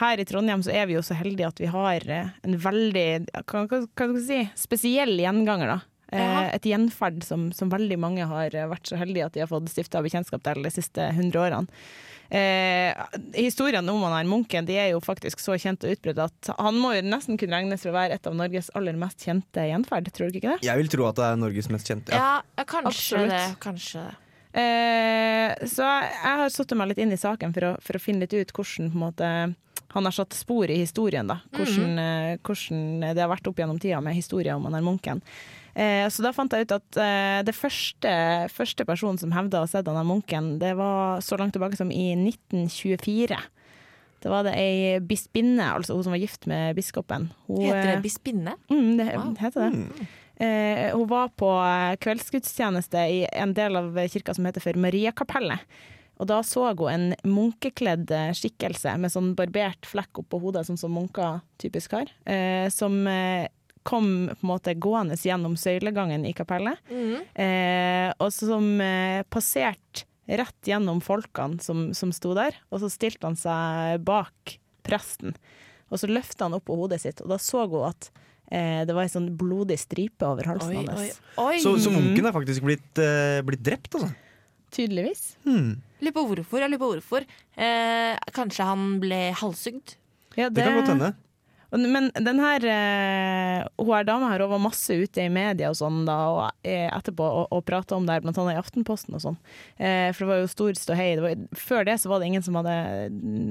her 0.00 0.22
i 0.22 0.26
Trondheim 0.28 0.64
så 0.64 0.72
er 0.74 0.88
vi 0.90 0.96
jo 0.96 1.04
så 1.04 1.16
heldige 1.18 1.50
at 1.52 1.62
vi 1.62 1.70
har 1.72 2.06
eh, 2.08 2.30
en 2.46 2.58
veldig 2.66 3.06
hva, 3.44 3.64
skal 3.86 4.14
vi 4.16 4.26
si, 4.26 4.40
spesiell 4.66 5.14
gjenganger, 5.20 5.76
da. 5.76 5.80
Eh, 6.12 6.46
et 6.58 6.66
gjenferd 6.68 7.22
som, 7.24 7.46
som 7.56 7.70
veldig 7.72 7.96
mange 8.00 8.24
har 8.28 8.52
eh, 8.52 8.68
vært 8.68 8.90
så 8.90 8.98
heldige 9.00 9.30
at 9.30 9.36
de 9.36 9.44
har 9.44 9.48
fått 9.48 9.70
stifta 9.72 10.02
bekjentskap 10.04 10.42
til 10.44 10.60
de 10.66 10.72
siste 10.74 11.06
hundre 11.16 11.46
årene. 11.46 11.84
Eh, 12.32 12.96
historiene 13.36 13.92
om 13.92 14.00
han 14.06 14.14
her 14.16 14.28
munken 14.28 14.64
de 14.68 14.76
er 14.80 14.90
jo 14.94 15.00
faktisk 15.04 15.40
så 15.42 15.52
kjent 15.60 15.84
og 15.84 15.92
utbredt 15.92 16.20
at 16.24 16.52
han 16.56 16.78
må 16.80 16.94
jo 16.96 17.02
nesten 17.04 17.36
kunne 17.40 17.58
regnes 17.58 17.84
for 17.84 17.92
å 17.92 17.96
være 17.98 18.16
et 18.16 18.28
av 18.28 18.36
Norges 18.38 18.70
aller 18.76 18.96
mest 18.96 19.24
kjente 19.24 19.66
gjenferd, 19.68 20.08
tror 20.16 20.32
du 20.32 20.38
ikke 20.40 20.54
det? 20.54 20.64
Jeg 20.68 20.80
vil 20.80 20.88
tro 20.92 21.08
at 21.10 21.18
det 21.20 21.26
er 21.28 21.40
Norges 21.42 21.68
mest 21.72 21.88
kjente. 21.92 22.12
Ja, 22.16 22.20
Ja. 22.22 22.42
ja, 22.60 22.64
kanskje 22.64 22.92
Absolutt. 22.92 23.32
det. 23.32 23.42
Kanskje 23.64 24.04
det. 24.06 24.14
Eh, 24.52 25.66
så 25.68 25.86
jeg, 25.86 26.12
har 26.22 26.48
satt 26.52 26.74
meg 26.76 26.92
litt 26.92 27.00
inn 27.00 27.14
i 27.14 27.20
saken 27.20 27.54
for 27.56 27.70
å, 27.70 27.72
for 27.80 27.96
å 27.96 28.02
finne 28.02 28.26
litt 28.26 28.36
ut 28.36 28.52
hvordan 28.52 28.90
på 28.92 28.98
en 28.98 29.04
måte, 29.06 29.30
han 29.92 30.08
har 30.08 30.14
satt 30.16 30.36
spor 30.36 30.70
i 30.72 30.80
historien. 30.82 31.28
da 31.28 31.38
Hvordan, 31.56 31.98
eh, 32.00 32.36
hvordan 32.44 33.00
det 33.12 33.20
har 33.22 33.32
vært 33.32 33.48
opp 33.48 33.60
gjennom 33.60 33.80
tida 33.80 34.00
med 34.04 34.16
historier 34.16 34.56
om 34.56 34.68
han 34.68 34.76
her 34.76 34.84
munken. 34.84 35.22
Eh, 35.74 36.04
så 36.12 36.24
da 36.24 36.34
fant 36.36 36.52
jeg 36.52 36.66
ut 36.66 36.74
at 36.76 37.00
eh, 37.00 37.40
det 37.48 37.54
første, 37.56 38.12
første 38.52 38.84
personen 38.88 39.20
som 39.20 39.32
hevda 39.32 39.62
å 39.62 39.64
ha 39.66 39.70
sett 39.70 39.88
han 39.88 39.96
her 39.96 40.08
munken, 40.08 40.58
det 40.60 40.74
var 40.76 41.22
så 41.24 41.38
langt 41.40 41.56
tilbake 41.56 41.80
som 41.80 41.92
i 41.92 42.12
1924. 42.16 43.40
Det 44.22 44.30
var 44.30 44.44
det 44.46 44.52
ei 44.54 44.98
bispinne, 45.02 45.64
altså 45.64 45.96
hun 45.96 46.04
som 46.06 46.12
var 46.14 46.20
gift 46.22 46.44
med 46.46 46.76
biskopen. 46.78 47.30
Hun, 47.48 47.64
Heter 47.64 47.88
det 47.88 47.96
eh, 47.96 48.04
bispinne? 48.04 48.54
Mm, 48.70 48.90
det 49.00 49.08
Wow. 49.16 49.32
heter 49.40 49.64
det. 49.64 50.06
Eh, 50.42 50.90
hun 50.96 51.06
var 51.06 51.30
på 51.38 51.48
eh, 51.62 51.96
kveldsgudstjeneste 52.02 52.98
i 52.98 53.24
en 53.32 53.54
del 53.54 53.78
av 53.78 53.98
kirka 54.10 54.34
som 54.34 54.46
heter 54.48 54.64
for 54.64 54.78
Mariakapellet. 54.80 55.62
Og 56.20 56.28
da 56.30 56.40
så 56.46 56.68
hun 56.70 56.88
en 56.90 57.08
munkekledd 57.26 58.10
eh, 58.14 58.30
skikkelse 58.36 58.96
med 59.00 59.12
sånn 59.14 59.32
barbert 59.38 59.86
flekk 59.88 60.24
oppå 60.24 60.40
hodet, 60.42 60.66
sånn 60.66 60.80
som 60.80 60.94
munker 60.94 61.40
typisk 61.62 61.94
har, 61.94 62.10
eh, 62.26 62.66
som 62.74 63.04
eh, 63.10 63.46
kom 63.86 64.08
på 64.30 64.38
en 64.44 64.50
måte 64.50 64.74
gående 64.78 65.18
gjennom 65.18 65.56
søylegangen 65.58 66.26
i 66.26 66.34
kapellet, 66.38 66.78
mm. 66.90 67.14
eh, 67.42 68.08
og 68.22 68.30
som 68.34 68.66
passerte 69.34 70.06
rett 70.30 70.68
gjennom 70.70 71.00
folkene 71.02 71.58
som, 71.62 71.88
som 71.94 72.12
sto 72.14 72.30
der, 72.38 72.54
og 72.70 72.82
så 72.82 72.90
stilte 72.90 73.26
han 73.26 73.38
seg 73.38 74.04
bak 74.06 74.56
presten. 74.86 75.34
Og 75.90 75.98
så 75.98 76.10
løfta 76.10 76.46
han 76.46 76.54
opp 76.56 76.68
på 76.70 76.78
hodet 76.78 77.02
sitt, 77.02 77.22
og 77.24 77.34
da 77.34 77.40
så 77.42 77.66
hun 77.66 77.90
at 77.90 78.12
eh, 78.52 78.82
det 78.88 78.94
var 78.96 79.06
ei 79.06 79.12
sånn 79.12 79.30
blodig 79.40 79.78
stripe 79.80 80.28
over 80.28 80.52
halsen 80.52 80.76
Oi, 80.76 80.84
hans. 80.90 81.16
oi. 81.40 81.56
Så, 81.64 81.74
så 81.80 81.92
munken 81.94 82.28
er 82.28 82.36
faktisk 82.36 82.66
blitt, 82.68 82.92
eh, 83.00 83.40
blitt 83.46 83.64
drept, 83.64 83.96
altså. 83.98 84.12
Tydeligvis. 84.72 85.24
Hmm. 85.44 85.74
Lurer 86.00 86.14
på 86.16 86.24
hvorfor. 86.30 86.62
Jeg 86.64 86.72
lurer 86.72 86.80
på 86.80 86.90
hvorfor. 86.94 87.26
Eh, 87.60 88.14
kanskje 88.32 88.64
han 88.68 88.86
ble 89.02 89.20
halshugd? 89.36 89.96
Ja, 90.38 90.48
Det 90.48 90.64
kan 90.64 90.78
godt 90.80 90.92
hende. 90.94 91.10
Men 91.72 92.10
den 92.20 92.40
her 92.42 92.64
eh, 92.68 93.62
hun 93.80 93.92
her 93.94 94.04
dama 94.04 94.28
her 94.28 94.42
hun 94.44 94.50
var 94.52 94.60
masse 94.60 94.92
ute 94.92 95.24
i 95.24 95.30
media 95.32 95.70
og 95.72 95.78
sånn 95.78 96.02
da, 96.04 96.16
og 96.28 96.68
eh, 96.68 96.88
etterpå 96.92 97.24
og, 97.24 97.46
og 97.48 97.64
prata 97.64 97.96
om 97.96 98.04
det 98.04 98.18
her, 98.18 98.24
blant 98.24 98.40
annet 98.42 98.58
i 98.58 98.60
Aftenposten 98.60 99.16
og 99.16 99.22
sånn. 99.24 99.38
Eh, 99.78 100.10
for 100.12 100.24
det 100.24 100.30
var 100.30 100.42
jo 100.42 100.50
stor 100.52 100.76
ståhei. 100.76 101.08
Før 101.56 101.88
det 101.88 101.96
så 102.02 102.12
var 102.12 102.20
det 102.20 102.28
ingen 102.28 102.44
som 102.44 102.58
hadde 102.60 102.76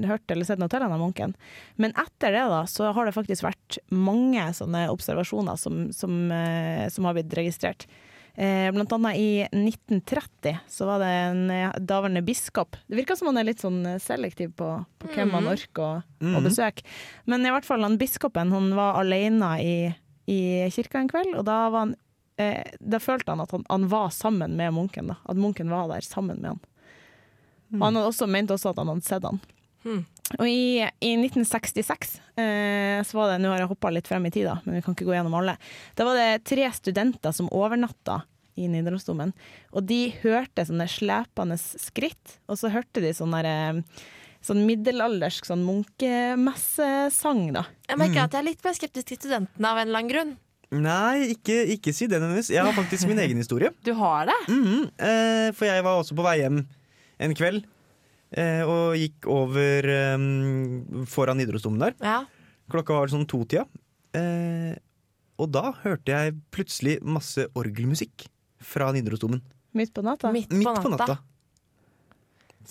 hørt 0.06 0.30
eller 0.30 0.46
sett 0.46 0.62
noe 0.62 0.70
til 0.70 0.84
denne 0.84 1.00
munken. 1.00 1.34
Men 1.82 1.96
etter 1.98 2.36
det 2.36 2.46
da, 2.52 2.62
så 2.70 2.92
har 2.94 3.08
det 3.08 3.16
faktisk 3.16 3.48
vært 3.48 3.80
mange 3.90 4.46
sånne 4.54 4.86
observasjoner 4.92 5.58
som, 5.58 5.88
som, 5.96 6.16
som 6.94 7.08
har 7.08 7.18
blitt 7.18 7.34
registrert. 7.38 7.88
Eh, 8.34 8.70
blant 8.72 8.92
annet 8.96 9.16
i 9.20 9.26
1930 9.52 10.54
så 10.68 10.86
var 10.88 11.02
det 11.02 11.08
en 11.12 11.50
eh, 11.52 11.72
daværende 11.78 12.22
biskop. 12.24 12.76
Det 12.88 12.96
virker 12.96 13.16
som 13.18 13.28
han 13.28 13.36
er 13.42 13.44
litt 13.50 13.60
sånn 13.60 13.82
eh, 13.86 13.98
selektiv 14.00 14.54
på, 14.56 14.70
på 15.02 15.10
hvem 15.12 15.34
han 15.36 15.50
orker 15.52 15.82
å, 15.84 15.90
å 16.22 16.30
Mhm. 16.38 16.46
besøke. 16.46 16.82
Men 17.28 17.44
i 17.44 17.50
hvert 17.52 17.66
fall 17.68 17.82
han 17.84 17.98
biskopen 18.00 18.50
han 18.54 18.70
var 18.78 18.96
alene 19.02 19.50
i, 19.60 19.74
i 20.32 20.38
kirka 20.72 20.98
en 21.02 21.08
kveld, 21.12 21.34
og 21.36 21.44
da, 21.44 21.68
var 21.68 21.78
han, 21.86 21.94
eh, 22.40 22.64
da 22.80 22.98
følte 22.98 23.34
han 23.34 23.40
at 23.44 23.50
han, 23.52 23.66
han 23.68 23.88
var 23.92 24.08
sammen 24.16 24.56
med 24.56 24.72
munken. 24.72 25.08
Da. 25.12 25.16
At 25.28 25.36
munken 25.36 25.68
var 25.68 25.88
der 25.92 26.00
sammen 26.00 26.40
med 26.40 26.54
han. 26.54 26.60
Og 27.72 27.80
han 27.86 27.94
hadde 27.96 28.08
også, 28.08 28.26
mente 28.28 28.52
også 28.56 28.70
at 28.72 28.80
han 28.82 28.88
hadde 28.94 29.04
sett 29.04 29.24
han. 29.28 29.40
Hmm. 30.32 30.40
Og 30.40 30.48
i, 30.48 30.80
i 31.04 31.12
1966 31.20 32.16
eh, 32.40 32.98
så 33.04 33.18
var 33.18 33.32
det, 33.32 33.40
nå 33.44 33.52
har 33.52 33.62
jeg 33.62 33.70
hoppa 33.70 33.92
litt 33.92 34.08
frem 34.08 34.26
i 34.28 34.32
tid, 34.34 34.48
da, 34.48 34.58
men 34.64 34.78
vi 34.78 34.84
kan 34.84 34.96
ikke 34.96 35.06
gå 35.08 35.16
gjennom 35.16 35.36
alle. 35.38 35.58
Da 35.98 36.06
var 36.08 36.18
det 36.18 36.44
tre 36.48 36.68
studenter 36.74 37.34
som 37.36 37.50
overnatta 37.52 38.22
i 38.60 38.66
Nidarosdomen. 38.68 39.32
Og 39.72 39.86
de 39.88 40.10
hørte 40.22 40.66
sånne 40.68 40.88
slepende 40.90 41.56
skritt, 41.60 42.38
og 42.48 42.58
så 42.60 42.72
hørte 42.72 43.04
de 43.04 43.12
sånn 43.16 43.32
der, 43.36 43.48
eh, 43.48 44.02
sånn 44.44 44.64
middelaldersk 44.66 45.46
sånn 45.48 45.64
munkemessesang, 45.64 47.52
da. 47.54 47.66
Jeg 47.88 48.00
merker 48.00 48.24
at 48.24 48.34
jeg 48.34 48.42
er 48.42 48.48
litt 48.50 48.64
mer 48.64 48.76
skeptisk 48.76 49.12
til 49.12 49.20
studentene 49.20 49.70
av 49.70 49.78
en 49.78 49.88
eller 49.88 50.02
annen 50.02 50.12
grunn. 50.12 50.34
Nei, 50.72 51.34
ikke, 51.34 51.58
ikke 51.74 51.92
si 51.92 52.08
det, 52.08 52.16
nødvendigvis. 52.16 52.50
Jeg 52.54 52.64
har 52.64 52.72
faktisk 52.72 53.08
min 53.10 53.20
egen 53.24 53.40
historie. 53.40 53.72
Du 53.84 53.92
har 53.98 54.30
det? 54.30 54.38
Mhm, 54.48 54.88
eh, 54.96 55.48
for 55.56 55.68
jeg 55.68 55.84
var 55.84 56.00
også 56.00 56.16
på 56.16 56.24
vei 56.24 56.38
hjem 56.40 56.62
en 57.22 57.34
kveld. 57.38 57.66
Eh, 58.32 58.62
og 58.64 58.94
gikk 58.96 59.26
over 59.28 59.88
eh, 59.92 61.04
foran 61.12 61.36
Nidarosdomen 61.40 61.82
der. 61.84 61.94
Ja. 62.00 62.20
Klokka 62.72 62.96
var 62.96 63.12
sånn 63.12 63.26
totida. 63.28 63.66
Eh, 64.16 64.76
og 65.40 65.50
da 65.52 65.72
hørte 65.82 66.12
jeg 66.14 66.38
plutselig 66.54 66.98
masse 67.02 67.44
orgelmusikk 67.58 68.26
fra 68.62 68.90
Nidarosdomen. 68.94 69.42
Midt 69.76 69.92
på 69.96 70.04
natta. 70.04 70.30
Midt, 70.32 70.52
Midt 70.52 70.80
på 70.84 70.90
natta. 70.92 71.18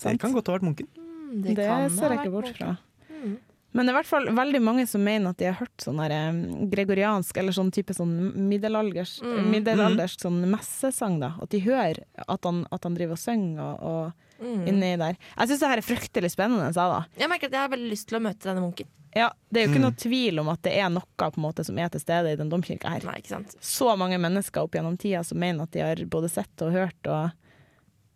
Det 0.02 0.18
kan 0.22 0.32
godt 0.34 0.48
ha 0.48 0.56
vært 0.56 0.66
munken. 0.66 0.88
Mm, 0.96 1.42
Det, 1.42 1.54
det 1.58 1.66
ser 1.96 2.12
jeg 2.14 2.22
ikke 2.22 2.32
bort 2.32 2.52
fra. 2.56 2.76
Mm. 3.10 3.34
Men 3.72 3.86
det 3.86 3.92
er 3.92 3.94
i 3.94 3.98
hvert 4.02 4.08
fall 4.10 4.26
veldig 4.36 4.60
mange 4.60 4.82
som 4.88 5.00
mener 5.04 5.32
at 5.32 5.38
de 5.40 5.46
har 5.48 5.56
hørt 5.60 5.84
sånn 5.84 6.00
der, 6.02 6.12
eh, 6.12 6.66
gregoriansk 6.72 7.38
eller 7.40 7.52
sånn 7.56 7.70
type 7.72 7.94
sånn 7.96 8.12
middelaldersk, 8.50 9.22
Mm. 9.24 9.50
middelaldersk 9.54 10.20
sånn 10.26 10.42
messesang. 10.50 11.20
da 11.20 11.34
At 11.40 11.50
de 11.50 11.60
hører 11.60 12.02
at 12.28 12.44
han, 12.44 12.66
at 12.70 12.82
han 12.84 12.94
driver 12.94 13.12
og 13.12 13.18
synger 13.18 13.60
og, 13.60 13.82
og 13.82 14.12
Mm. 14.42 14.64
inni 14.68 14.90
der. 14.98 15.16
Jeg 15.38 15.48
syns 15.52 15.60
det 15.62 15.68
her 15.70 15.80
er 15.82 15.86
fryktelig 15.86 16.30
spennende. 16.34 16.66
Jeg, 16.72 16.74
da. 16.74 17.04
Jeg 17.22 17.30
merker 17.30 17.46
at 17.46 17.52
jeg 17.56 17.62
har 17.62 17.72
veldig 17.72 17.90
lyst 17.92 18.08
til 18.10 18.18
å 18.18 18.22
møte 18.26 18.48
denne 18.48 18.64
munken. 18.64 18.88
Ja, 19.14 19.26
det 19.52 19.60
er 19.60 19.66
jo 19.66 19.70
ikke 19.74 19.80
Mm. 19.82 19.84
noe 19.86 19.98
tvil 20.00 20.40
om 20.40 20.48
at 20.48 20.62
det 20.64 20.72
er 20.80 20.88
noe 20.88 21.02
på 21.18 21.36
en 21.36 21.42
måte 21.44 21.64
som 21.68 21.78
er 21.78 21.88
til 21.92 22.00
stede 22.00 22.32
i 22.32 22.36
den 22.40 22.48
domkirka 22.48 22.88
her. 22.88 23.04
Nei, 23.04 23.18
ikke 23.20 23.28
sant? 23.34 23.54
Så 23.60 23.90
mange 24.00 24.16
mennesker 24.18 24.62
opp 24.64 24.72
gjennom 24.72 24.96
tida 24.98 25.20
som 25.22 25.38
mener 25.38 25.62
at 25.66 25.70
de 25.76 25.80
har 25.84 25.96
både 26.08 26.30
sett 26.32 26.64
og 26.64 26.72
hørt 26.72 27.06
og, 27.12 27.30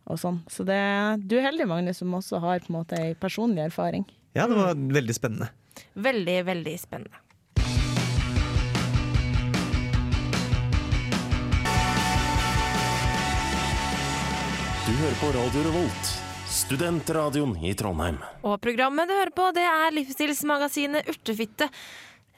og 0.08 0.18
sånn. 0.18 0.40
Så 0.48 0.64
det, 0.64 0.80
du 1.28 1.36
er 1.38 1.50
heldig, 1.50 1.66
Magnus, 1.68 1.98
som 2.00 2.14
også 2.16 2.40
har 2.40 2.60
på 2.64 2.72
en 2.72 2.78
måte 2.80 2.98
ei 2.98 3.12
personlig 3.14 3.66
erfaring. 3.68 4.06
Ja, 4.34 4.46
det 4.48 4.56
var 4.56 4.74
veldig 4.74 5.14
spennende. 5.14 5.50
Veldig, 5.94 6.38
veldig 6.48 6.78
spennende. 6.80 7.20
Du 14.86 14.92
hører 14.94 15.16
på 15.18 15.28
Radio 15.34 15.62
Revolt, 15.66 16.10
studentradioen 16.46 17.56
i 17.58 17.72
Trondheim. 17.74 18.20
Og 18.46 18.60
programmet 18.62 19.08
du 19.10 19.16
hører 19.16 19.32
på, 19.34 19.48
det 19.56 19.64
er 19.66 19.96
livsstilsmagasinet 19.96 21.08
Urtefitte. 21.10 21.66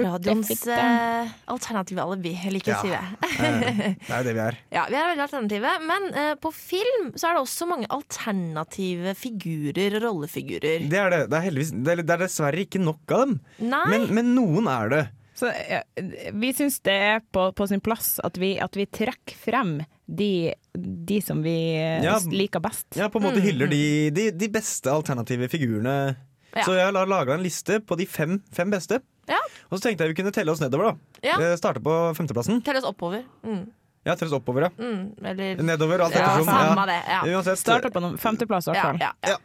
Radioens 0.01 0.49
eh, 0.73 1.29
alternative 1.53 2.07
alibi. 2.07 2.33
Jeg 2.39 2.63
ikke, 2.63 2.79
å 2.79 2.87
si 2.87 2.95
det. 2.95 3.03
Eh, 3.37 3.99
Det 4.07 4.15
er 4.17 4.25
det 4.25 4.35
vi 4.39 4.43
er. 4.47 4.57
Ja, 4.79 4.87
vi 4.89 4.97
er 4.97 5.11
veldig 5.11 5.25
alternative, 5.27 5.75
men 5.91 6.09
eh, 6.23 6.31
på 6.41 6.55
film 6.57 7.11
så 7.19 7.29
er 7.29 7.37
det 7.37 7.43
også 7.43 7.69
mange 7.69 7.91
alternative 7.99 9.13
figurer 9.21 9.99
og 9.99 10.07
rollefigurer. 10.07 10.89
Det 10.89 11.03
er 11.03 11.13
det. 11.13 11.21
Det 11.29 11.41
er, 11.43 11.47
heldigvis, 11.51 11.75
det 11.77 11.99
er, 11.99 12.05
det 12.07 12.17
er 12.17 12.25
dessverre 12.25 12.65
ikke 12.65 12.81
nok 12.81 13.17
av 13.19 13.27
dem. 13.27 13.37
Nei, 13.75 13.85
Men, 13.93 14.09
men 14.23 14.33
noen 14.39 14.73
er 14.73 14.95
det. 14.95 15.05
Så 15.37 15.53
ja, 15.53 15.85
vi 16.33 16.57
syns 16.57 16.81
det 16.89 16.97
er 17.13 17.21
på, 17.29 17.51
på 17.53 17.69
sin 17.69 17.85
plass 17.85 18.17
at 18.25 18.41
vi, 18.41 18.55
at 18.57 18.73
vi 18.81 18.89
trekker 18.89 19.37
frem 19.37 19.77
de, 20.09 20.55
de 20.75 21.21
som 21.23 21.43
vi 21.45 21.55
eh, 21.77 22.03
Ja. 22.05 22.19
liker 22.33 22.61
best. 22.65 22.87
Ja, 22.97 23.09
på 23.13 23.21
en 23.21 23.27
måte 23.29 23.43
hyller 23.45 23.69
de, 23.69 24.11
de, 24.11 24.31
de 24.33 24.49
beste 24.49 24.91
alternative 24.91 25.49
figurene. 25.53 26.17
Ja. 26.57 26.65
Så 26.65 26.75
jeg 26.79 26.89
har 26.89 27.07
laga 27.07 27.35
en 27.37 27.43
liste 27.45 27.81
på 27.85 27.97
de 28.01 28.07
fem, 28.09 28.39
fem 28.57 28.71
beste. 28.73 29.03
Ja. 29.29 29.37
Og 29.69 29.77
så 29.79 29.85
tenkte 29.89 30.07
jeg 30.07 30.15
vi 30.15 30.23
kunne 30.23 30.33
telle 30.33 30.51
oss 30.55 30.63
nedover. 30.65 30.95
da 31.23 31.29
Ja. 31.29 31.37
Eh, 31.51 31.57
Starte 31.61 31.83
på 31.85 31.93
femteplassen. 32.17 32.63
Telle 32.65 32.81
oss 32.81 32.89
oppover. 32.89 33.27
Mm, 33.45 33.67
Ja, 34.07 34.15
telle 34.17 34.31
oss 34.33 34.39
oppover, 34.41 34.63
ja. 34.63 34.71
mm, 34.79 35.19
eller 35.27 35.61
Nedover, 35.63 36.01
alt 36.07 36.15
ettersom. 36.17 36.47
samme 36.49 36.87
det. 36.89 37.03
Ja. 37.11 37.21
Uansett. 37.29 37.59
Starter 37.61 37.91
på 37.93 38.01
femteplass, 38.17 38.69
i 38.69 38.73
hvert 38.73 38.83
fall. 38.87 38.99
ja, 39.03 39.13
ja. 39.29 39.37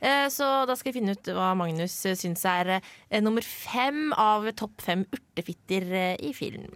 Eh, 0.00 0.28
Så 0.32 0.46
da 0.66 0.74
skal 0.76 0.92
vi 0.92 1.00
finne 1.00 1.12
ut 1.12 1.28
hva 1.36 1.50
Magnus 1.56 1.92
syns 2.16 2.44
er 2.48 2.80
nummer 3.20 3.42
fem 3.44 4.12
av 4.16 4.48
topp 4.56 4.80
fem 4.80 5.04
urtefitter 5.12 6.16
i 6.20 6.32
film. 6.32 6.70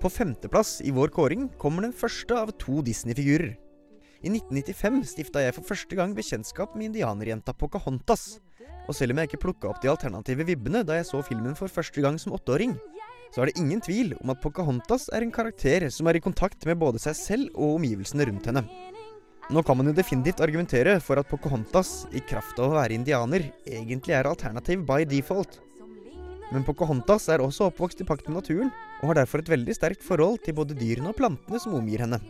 På 0.00 0.08
femteplass 0.08 0.80
i 0.80 0.90
vår 0.90 1.08
kåring 1.12 1.48
kommer 1.60 1.84
den 1.84 1.92
første 1.92 2.32
av 2.32 2.54
to 2.56 2.80
Disney-figurer. 2.80 3.50
I 4.24 4.30
1995 4.32 5.02
stifta 5.10 5.42
jeg 5.44 5.52
for 5.58 5.68
første 5.68 5.96
gang 5.98 6.14
bekjentskap 6.16 6.72
med 6.72 6.88
indianerjenta 6.88 7.52
Pocahontas. 7.52 8.38
Og 8.88 8.96
selv 8.96 9.12
om 9.12 9.20
jeg 9.20 9.28
ikke 9.28 9.42
plukka 9.44 9.68
opp 9.68 9.82
de 9.82 9.90
alternative 9.92 10.46
vibbene 10.48 10.82
da 10.88 10.96
jeg 10.96 11.10
så 11.10 11.20
filmen 11.24 11.52
for 11.58 11.68
første 11.68 12.00
gang 12.00 12.16
som 12.20 12.32
åtteåring, 12.32 12.72
så 13.28 13.42
er 13.42 13.50
det 13.50 13.60
ingen 13.60 13.84
tvil 13.84 14.16
om 14.22 14.32
at 14.32 14.40
Pocahontas 14.40 15.10
er 15.12 15.20
en 15.20 15.36
karakter 15.36 15.90
som 15.92 16.08
er 16.08 16.16
i 16.16 16.24
kontakt 16.24 16.64
med 16.64 16.80
både 16.80 17.02
seg 17.02 17.20
selv 17.20 17.52
og 17.52 17.76
omgivelsene 17.76 18.24
rundt 18.30 18.48
henne. 18.48 18.64
Nå 19.52 19.60
kan 19.66 19.76
man 19.76 19.90
jo 19.90 19.98
definitivt 20.00 20.40
argumentere 20.40 20.96
for 21.04 21.20
at 21.20 21.28
Pocahontas, 21.28 22.06
i 22.16 22.24
kraft 22.24 22.56
av 22.56 22.72
å 22.72 22.78
være 22.80 22.96
indianer, 22.96 23.50
egentlig 23.68 24.16
er 24.16 24.32
alternativ 24.32 24.86
by 24.88 25.04
default. 25.04 25.60
Men 26.54 26.64
Pocahontas 26.64 27.28
er 27.28 27.44
også 27.44 27.68
oppvokst 27.68 28.00
i 28.00 28.08
pakt 28.08 28.30
med 28.30 28.40
naturen, 28.40 28.72
og 29.00 29.08
har 29.10 29.20
derfor 29.22 29.40
et 29.40 29.50
veldig 29.50 29.74
sterkt 29.76 30.04
forhold 30.04 30.38
til 30.44 30.56
både 30.56 30.76
dyrene 30.76 31.12
og 31.12 31.16
plantene 31.16 31.60
som 31.62 31.76
omgir 31.78 32.04
henne. 32.04 32.20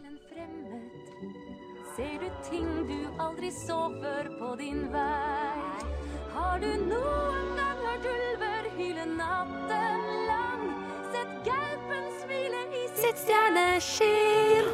Ser 1.96 2.16
du 2.22 2.28
ting 2.46 2.68
du 2.88 2.98
aldri 3.20 3.50
så 3.54 3.80
før 3.98 4.30
på 4.38 4.52
din 4.60 4.84
vei? 4.92 5.88
Har 6.34 6.62
du 6.62 6.70
noen 6.86 7.50
gang 7.58 7.82
hørt 7.86 8.06
ulver 8.12 8.68
hyle 8.78 9.06
natten 9.16 10.06
lang? 10.30 10.62
Sett 11.10 11.34
gaupen 11.48 12.06
smile 12.22 12.62
i 12.78 12.84
sitt 13.00 13.18
stjerneskinn. 13.24 14.70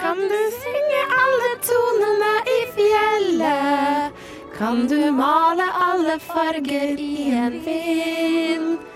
Kan 0.00 0.20
du 0.20 0.38
synge 0.60 1.00
alle 1.22 1.54
tonene 1.64 2.34
i 2.52 2.60
fjellet? 2.76 4.22
Kan 4.60 4.86
du 4.92 5.00
male 5.16 5.64
alle 5.88 6.20
farger 6.20 7.00
i 7.00 7.30
en 7.32 7.60
vind? 7.64 8.89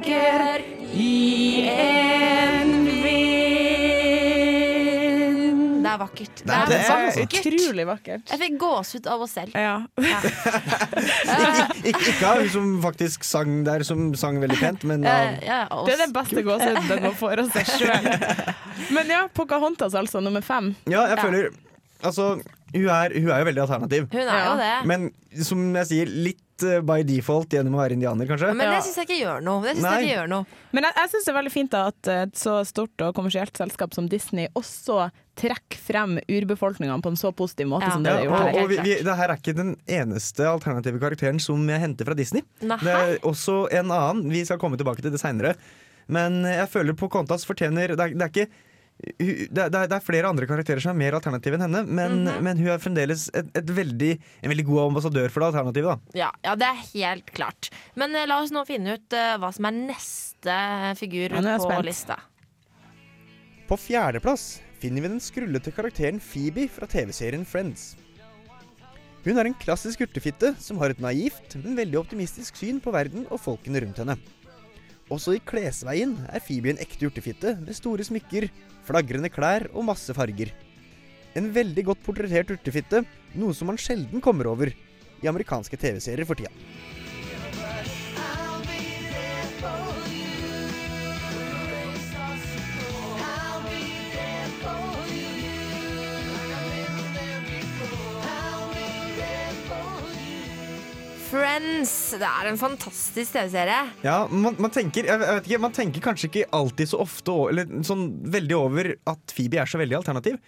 Farger 0.00 0.62
i 0.92 1.68
en 1.68 2.84
vind? 2.84 3.10
Det 5.80 5.90
er 5.90 5.98
vakkert. 5.98 6.42
Det 6.44 6.54
er, 6.54 6.66
Det 6.66 6.76
er 6.78 6.88
vakkert. 7.16 7.46
utrolig 7.46 7.86
vakkert. 7.86 8.20
Jeg 8.30 8.38
fikk 8.40 8.58
gåsehud 8.60 9.06
av 9.06 9.20
oss 9.24 9.32
selv. 9.34 9.52
Ja. 9.54 9.86
Ik 11.90 11.96
ikke 11.96 12.26
av 12.26 12.40
hun 12.40 12.50
som 12.52 12.82
faktisk 12.82 13.24
sang 13.24 13.64
der, 13.66 13.82
som 13.82 14.14
sang 14.14 14.40
veldig 14.40 14.58
pent, 14.60 14.84
men 14.84 15.04
av 15.04 15.42
ja, 15.44 15.66
oss. 15.70 15.86
Det 15.88 15.94
er 15.96 16.04
den 16.06 16.12
beste 16.14 16.42
gåsehuden 16.46 17.02
man 17.08 17.14
får 17.18 17.38
av 17.44 17.50
seg 17.56 17.66
sjøl. 17.74 18.04
Men 18.94 19.10
ja, 19.10 19.28
Pocahontas 19.34 19.94
altså, 19.94 20.20
nummer 20.20 20.40
fem. 20.40 20.74
Ja, 20.88 21.08
jeg 21.10 21.18
føler 21.20 21.50
Altså, 22.00 22.40
hun 22.72 22.86
er, 22.88 23.12
hun 23.12 23.28
er 23.28 23.38
jo 23.42 23.44
veldig 23.44 23.60
alternativ. 23.60 24.06
Hun 24.08 24.20
er 24.24 24.44
jo 24.46 24.54
det. 24.56 24.76
Men 24.88 25.10
som 25.44 25.76
jeg 25.76 25.86
sier, 25.90 26.06
litt 26.08 26.40
eh, 26.66 26.80
by 26.86 27.00
default 27.06 27.52
gjennom 27.54 27.74
å 27.76 27.80
være 27.82 27.96
indianer, 27.96 28.26
kanskje. 28.28 28.52
Men 28.56 28.70
det 28.74 28.82
syns 28.86 28.98
jeg 29.00 29.08
ikke 29.08 29.18
gjør 29.22 29.42
noe. 29.46 29.62
Det 29.64 29.74
synes 29.76 29.88
jeg 29.90 30.06
ikke 30.06 30.14
gjør 30.18 30.30
noe. 30.32 30.60
Men 30.76 30.86
jeg, 30.88 30.96
jeg 31.00 31.10
syns 31.14 31.26
det 31.26 31.32
er 31.32 31.38
veldig 31.38 31.52
fint 31.54 31.72
da, 31.74 31.82
at 31.92 32.10
et 32.14 32.36
så 32.40 32.54
stort 32.68 33.04
og 33.06 33.14
kommersielt 33.16 33.60
selskap 33.60 33.96
som 33.96 34.08
Disney 34.12 34.48
også 34.58 35.10
trekker 35.40 35.78
frem 35.80 36.18
urbefolkningene 36.28 37.00
på 37.04 37.12
en 37.14 37.16
så 37.20 37.30
positiv 37.32 37.70
måte 37.70 37.86
Ja. 37.88 37.92
som 37.96 38.02
det 38.04 38.12
Ja, 38.12 38.24
er 38.24 38.32
og, 38.32 38.58
og 38.64 38.68
vi, 38.72 38.80
vi, 38.84 38.96
det 39.06 39.14
her 39.22 39.32
er 39.32 39.38
ikke 39.40 39.54
den 39.56 39.74
eneste 39.88 40.44
alternative 40.50 41.00
karakteren 41.00 41.40
som 41.40 41.62
jeg 41.70 41.80
henter 41.80 42.04
fra 42.10 42.16
Disney. 42.18 42.42
Nei. 42.60 42.76
Det 42.84 42.96
er 42.96 43.14
også 43.24 43.62
en 43.80 43.90
annen. 43.94 44.26
Vi 44.30 44.44
skal 44.44 44.60
komme 44.60 44.76
tilbake 44.80 45.00
til 45.04 45.14
det 45.14 45.20
seinere. 45.22 45.54
Men 46.10 46.42
jeg 46.44 46.66
føler 46.72 46.96
Pocahontas 46.98 47.44
fortjener 47.46 47.92
Det 47.94 48.00
er, 48.02 48.14
det 48.18 48.24
er 48.26 48.32
ikke 48.34 48.50
det 49.00 49.56
er, 49.56 49.70
det 49.70 49.74
er- 49.80 49.86
det 49.88 49.96
er 49.96 50.04
flere 50.04 50.28
andre 50.28 50.46
karakterer 50.46 50.80
som 50.82 50.90
er 50.92 50.98
mer 51.00 51.14
alternative 51.16 51.54
enn 51.56 51.62
henne, 51.66 51.86
men, 51.86 52.24
Mhm. 52.24 52.42
men 52.44 52.56
hun 52.58 52.68
er 52.68 52.78
fremdeles 52.78 53.28
et, 53.34 53.46
et 53.56 53.66
veldig, 53.66 54.18
en 54.42 54.50
veldig 54.50 54.66
god 54.66 54.90
ambassadør 54.90 55.30
for 55.30 55.40
det 55.40 55.54
alternativet. 55.54 56.00
Da. 56.12 56.18
Ja, 56.18 56.30
ja, 56.44 56.54
det 56.54 56.66
er 56.68 56.82
helt 56.94 57.32
klart. 57.32 57.70
Men 57.96 58.14
eh, 58.14 58.26
la 58.26 58.40
oss 58.42 58.50
nå 58.52 58.64
finne 58.66 58.94
ut 58.98 59.12
eh, 59.12 59.36
hva 59.38 59.52
som 59.54 59.64
er 59.64 59.72
neste 59.72 60.58
figur 61.00 61.30
Ja, 61.30 61.38
er 61.40 61.58
på 61.58 61.70
spent. 61.70 61.84
lista. 61.88 62.16
På 63.70 63.76
fjerdeplass 63.78 64.60
finner 64.80 65.02
vi 65.02 65.08
den 65.08 65.20
skrullete 65.20 65.72
karakteren 65.72 66.20
Phoebe 66.20 66.68
fra 66.68 66.86
TV-serien 66.90 67.44
Friends. 67.46 67.96
Hun 69.24 69.36
er 69.38 69.44
en 69.50 69.54
klassisk 69.54 70.00
urtefitte 70.00 70.54
som 70.58 70.78
har 70.80 70.90
et 70.90 70.98
naivt, 70.98 71.54
men 71.62 71.76
veldig 71.76 71.98
optimistisk 72.00 72.56
syn 72.56 72.80
på 72.80 72.90
verden 72.90 73.26
og 73.30 73.38
folkene 73.38 73.82
rundt 73.84 73.98
henne. 74.00 74.16
Også 75.10 75.34
i 75.34 75.42
klesveien 75.42 76.12
er 76.30 76.42
Phoebe 76.44 76.70
en 76.70 76.80
ekte 76.82 77.08
urtefitte 77.08 77.56
med 77.58 77.74
store 77.74 78.04
smykker, 78.06 78.46
flagrende 78.86 79.30
klær 79.32 79.66
og 79.74 79.88
masse 79.88 80.14
farger. 80.14 80.52
En 81.34 81.48
veldig 81.54 81.84
godt 81.88 82.04
portrettert 82.06 82.52
urtefitte, 82.54 83.02
noe 83.34 83.54
som 83.54 83.70
man 83.70 83.78
sjelden 83.78 84.22
kommer 84.22 84.50
over 84.50 84.70
i 84.70 85.30
amerikanske 85.30 85.78
TV-serier 85.82 86.26
for 86.28 86.38
tida. 86.38 86.50
Friends. 101.30 101.92
Det 102.18 102.26
er 102.26 102.48
en 102.50 102.58
fantastisk 102.58 103.32
TV-serie. 103.36 103.82
Ja, 104.02 104.16
man, 104.30 104.56
man, 104.58 104.72
tenker, 104.74 105.06
jeg 105.06 105.20
vet 105.22 105.46
ikke, 105.46 105.60
man 105.62 105.74
tenker 105.76 106.02
kanskje 106.04 106.30
ikke 106.30 106.48
alltid 106.56 106.90
så 106.90 106.98
ofte 107.04 107.36
Eller 107.52 107.70
sånn 107.86 108.08
veldig 108.34 108.56
over 108.58 108.90
at 109.12 109.34
Phoebe 109.36 109.60
er 109.62 109.70
så 109.70 109.78
veldig 109.80 110.00
alternativ. 110.00 110.40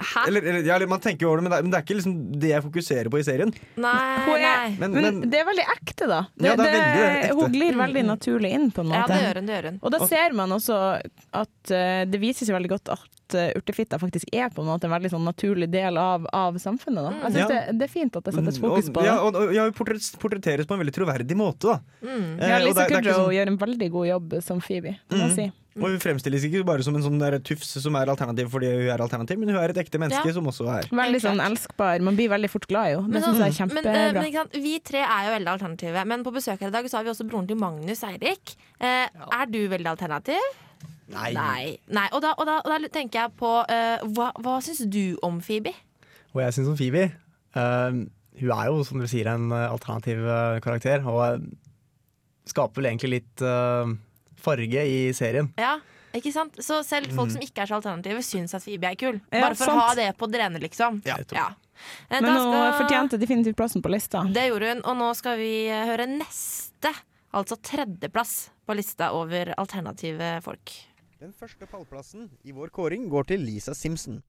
Hæ? 0.00 0.22
Eller, 0.30 0.44
eller, 0.48 0.62
ja, 0.64 0.76
eller 0.78 0.88
man 0.88 1.00
tenker 1.04 1.28
over 1.28 1.40
det, 1.40 1.44
men 1.44 1.52
det 1.52 1.56
er, 1.58 1.64
men 1.66 1.72
det 1.74 1.78
er 1.78 1.84
ikke 1.84 1.96
liksom 1.98 2.14
det 2.40 2.50
jeg 2.54 2.64
fokuserer 2.64 3.10
på 3.12 3.18
i 3.20 3.24
serien. 3.26 3.50
Nei, 3.76 3.92
er- 3.92 4.44
nei. 4.44 4.70
Men, 4.80 4.94
Men, 4.94 5.02
men 5.20 5.30
det 5.32 5.40
er 5.42 5.48
veldig 5.50 5.66
ekte, 5.74 6.08
da. 6.08 6.20
Ja, 6.40 6.54
det 6.56 6.68
er 6.68 6.76
veldig 6.76 7.02
ekte. 7.10 7.34
Hun 7.40 7.52
glir 7.56 7.76
veldig 7.82 8.04
naturlig 8.08 8.52
inn, 8.56 8.68
på 8.72 8.84
en 8.84 8.94
Ja, 8.94 9.02
måte. 9.02 9.12
det 9.18 9.26
gjør 9.26 9.40
hun. 9.42 9.50
Det 9.50 9.56
gjør 9.58 9.68
hun. 9.70 9.80
Og 9.84 9.92
da 9.96 10.00
ser 10.08 10.36
man 10.40 10.56
også 10.56 10.78
at 11.42 11.72
uh, 11.76 12.02
det 12.08 12.22
vises 12.22 12.48
veldig 12.52 12.72
godt 12.72 12.92
at 12.96 13.19
uh, 13.34 13.50
urtefitta 13.56 13.98
faktisk 13.98 14.26
er 14.32 14.48
på 14.50 14.62
en 14.62 14.68
måte 14.70 14.84
en 14.84 14.90
veldig 14.94 15.10
sånn 15.10 15.24
naturlig 15.24 15.70
del 15.70 15.96
av, 15.98 16.26
av 16.32 16.54
samfunnet. 16.58 17.02
Da. 17.04 17.12
Jeg 17.28 17.32
synes 17.32 17.40
Ja. 17.40 17.48
det, 17.48 17.78
det 17.78 17.88
er 17.88 17.92
fint 17.92 18.16
at 18.16 18.24
det 18.24 18.34
settes 18.34 18.58
fokus 18.60 18.90
på 18.90 19.00
det. 19.00 19.06
ja, 19.06 19.16
og, 19.20 19.34
og, 19.36 19.54
ja, 19.54 19.68
portretteres 19.70 20.66
på 20.66 20.74
en 20.74 20.80
veldig 20.84 20.94
troverdig 20.96 21.36
måte. 21.36 21.60
Da. 21.74 21.80
Mm. 22.02 22.40
Eh, 22.40 22.48
Ja, 22.48 22.58
Lisa 22.64 22.86
ikke 22.86 23.00
Kudrow 23.02 23.26
sånn- 23.26 23.34
gjør 23.38 23.46
en 23.54 23.58
veldig 23.58 23.90
god 23.90 24.06
jobb 24.08 24.42
som 24.42 24.60
Phoebe. 24.60 24.96
Må 25.10 25.16
jeg 25.18 25.28
Mhm. 25.30 25.34
si. 25.34 25.52
Og 25.80 25.86
hun 25.88 26.00
fremstilles 26.00 26.42
ikke 26.44 26.64
bare 26.66 26.82
som 26.82 26.96
en 26.96 27.02
sånn 27.02 27.18
der 27.20 27.38
tufs 27.38 27.68
som 27.80 27.94
er 27.94 28.06
alternativ 28.10 28.48
fordi 28.50 28.66
hun 28.66 28.88
er 28.90 28.98
alternativ, 28.98 29.38
men 29.38 29.48
hun 29.54 29.56
er 29.56 29.70
et 29.70 29.76
ekte 29.78 30.00
menneske 30.00 30.26
Ja. 30.26 30.32
som 30.32 30.44
også 30.44 30.66
er 30.68 30.82
Veldig 30.90 31.20
sånn 31.22 31.38
elskbar. 31.40 32.00
Man 32.00 32.16
blir 32.16 32.28
veldig 32.28 32.50
fort 32.50 32.66
glad 32.66 32.86
i 32.90 32.94
henne. 32.96 33.06
Det 33.06 33.12
Men 33.12 33.22
syns 33.22 33.38
jeg 33.38 33.48
er 33.48 33.66
kjempebra. 33.66 33.84
men, 33.84 33.94
eh, 33.94 34.12
men 34.12 34.24
ikke 34.24 34.34
sant? 34.42 34.52
Vi 34.52 34.78
tre 34.80 34.98
er 34.98 35.22
jo 35.30 35.38
veldig 35.38 35.52
alternative. 35.60 36.06
Men 36.06 36.24
på 36.24 36.32
besøk 36.34 36.58
her 36.58 36.68
i 36.68 36.70
dag 36.72 36.84
så 36.86 36.96
har 36.96 37.04
vi 37.04 37.10
også 37.10 37.28
broren 37.30 37.46
til 37.46 37.56
Magnus 37.56 38.02
Eirik. 38.02 38.56
Eh, 38.80 39.06
Er 39.30 39.46
du 39.46 39.68
veldig 39.68 39.86
alternativ? 39.86 40.40
Nei. 41.10 41.32
Nei. 41.34 41.78
Nei. 41.90 42.06
Og, 42.14 42.20
da, 42.22 42.34
og, 42.38 42.46
da, 42.46 42.58
og 42.64 42.70
da 42.70 42.88
tenker 42.94 43.24
jeg 43.24 43.32
på 43.40 43.50
uh, 43.66 44.04
Hva, 44.14 44.30
hva 44.38 44.56
syns 44.62 44.84
du 44.86 45.16
om 45.26 45.40
Phoebe? 45.42 45.72
Hva 46.32 46.44
jeg 46.46 46.58
syns 46.60 46.70
om 46.72 46.78
Phoebe 46.78 47.10
Uh, 47.50 48.06
Hun 48.38 48.50
er 48.54 48.66
jo, 48.70 48.84
som 48.86 49.00
du 49.02 49.08
sier, 49.10 49.26
en 49.26 49.48
eh, 49.50 49.64
alternativ 49.72 50.20
karakter. 50.62 51.02
Og 51.10 51.42
skaper 52.48 52.78
vel 52.80 52.86
egentlig 52.92 53.10
litt 53.18 53.42
uh, 53.42 53.90
farge 54.40 54.84
i 54.86 55.00
serien. 55.16 55.48
Ja, 55.60 55.74
ikke 56.16 56.30
sant? 56.34 56.54
Så 56.62 56.80
selv 56.86 57.10
folk 57.10 57.28
Mm. 57.28 57.34
som 57.34 57.42
ikke 57.44 57.64
er 57.64 57.70
så 57.70 57.80
alternative, 57.80 58.22
syns 58.24 58.54
at 58.56 58.62
Phoebe 58.64 58.86
er 58.92 58.96
kul. 58.98 59.18
Ja, 59.34 59.42
Bare 59.48 59.58
for 59.58 59.66
sant. 59.66 59.76
å 59.76 59.82
ha 59.82 59.94
det 59.98 60.08
på 60.18 60.28
det 60.30 60.40
rene, 60.40 60.62
liksom. 60.62 61.02
Ja. 61.06 61.18
Ja. 61.34 61.48
Men 62.10 62.24
nå 62.24 62.32
hun 62.38 62.46
skal- 62.54 62.78
fortjente 62.84 63.18
definitivt 63.20 63.56
plassen 63.58 63.82
på 63.82 63.90
lista. 63.92 64.22
Det 64.32 64.46
gjorde 64.48 64.68
hun, 64.74 64.82
og 64.84 64.96
nå 65.02 65.10
skal 65.18 65.36
vi 65.38 65.66
høre 65.68 66.06
neste. 66.06 66.94
Altså 67.34 67.58
tredjeplass 67.62 68.50
på 68.66 68.74
lista 68.78 69.10
over 69.14 69.52
alternative 69.58 70.40
folk. 70.42 70.72
Den 71.20 71.34
første 71.36 71.66
pallplassen 71.68 72.30
i 72.48 72.52
vår 72.56 72.70
kåring 72.72 73.02
går 73.12 73.26
til 73.28 73.42
Lisa 73.44 73.74
Simpson. 73.76 74.22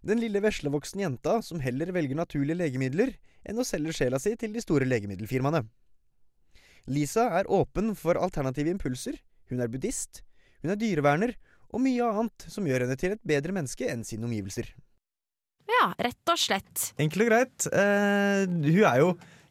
Den 0.00 0.22
lille 0.22 0.40
veslevoksne 0.40 1.02
jenta 1.02 1.34
som 1.44 1.60
heller 1.60 1.90
velger 1.92 2.16
naturlige 2.16 2.56
legemidler 2.56 3.10
enn 3.44 3.58
å 3.60 3.66
selge 3.68 3.92
sjela 3.98 4.16
si 4.16 4.32
til 4.40 4.54
de 4.54 4.62
store 4.64 4.86
legemiddelfirmaene. 4.88 5.66
Lisa 6.88 7.26
er 7.36 7.50
åpen 7.52 7.90
for 7.92 8.16
alternative 8.16 8.72
impulser, 8.72 9.18
hun 9.52 9.60
er 9.60 9.68
buddhist, 9.68 10.22
hun 10.64 10.72
er 10.72 10.78
dyreverner 10.80 11.34
og 11.74 11.82
mye 11.84 12.06
annet 12.08 12.46
som 12.48 12.64
gjør 12.64 12.86
henne 12.86 12.96
til 13.02 13.12
et 13.18 13.20
bedre 13.28 13.52
menneske 13.58 13.90
enn 13.92 14.06
sine 14.08 14.24
omgivelser. 14.24 14.70
Ja, 15.68 15.90
rett 16.00 16.32
og 16.32 16.40
slett. 16.40 16.86
Enkelt 16.96 17.26
og 17.26 17.28
greit. 17.34 17.66
Uh, 17.68 18.46
hun 18.48 18.86
er 18.88 19.02
jo 19.02 19.10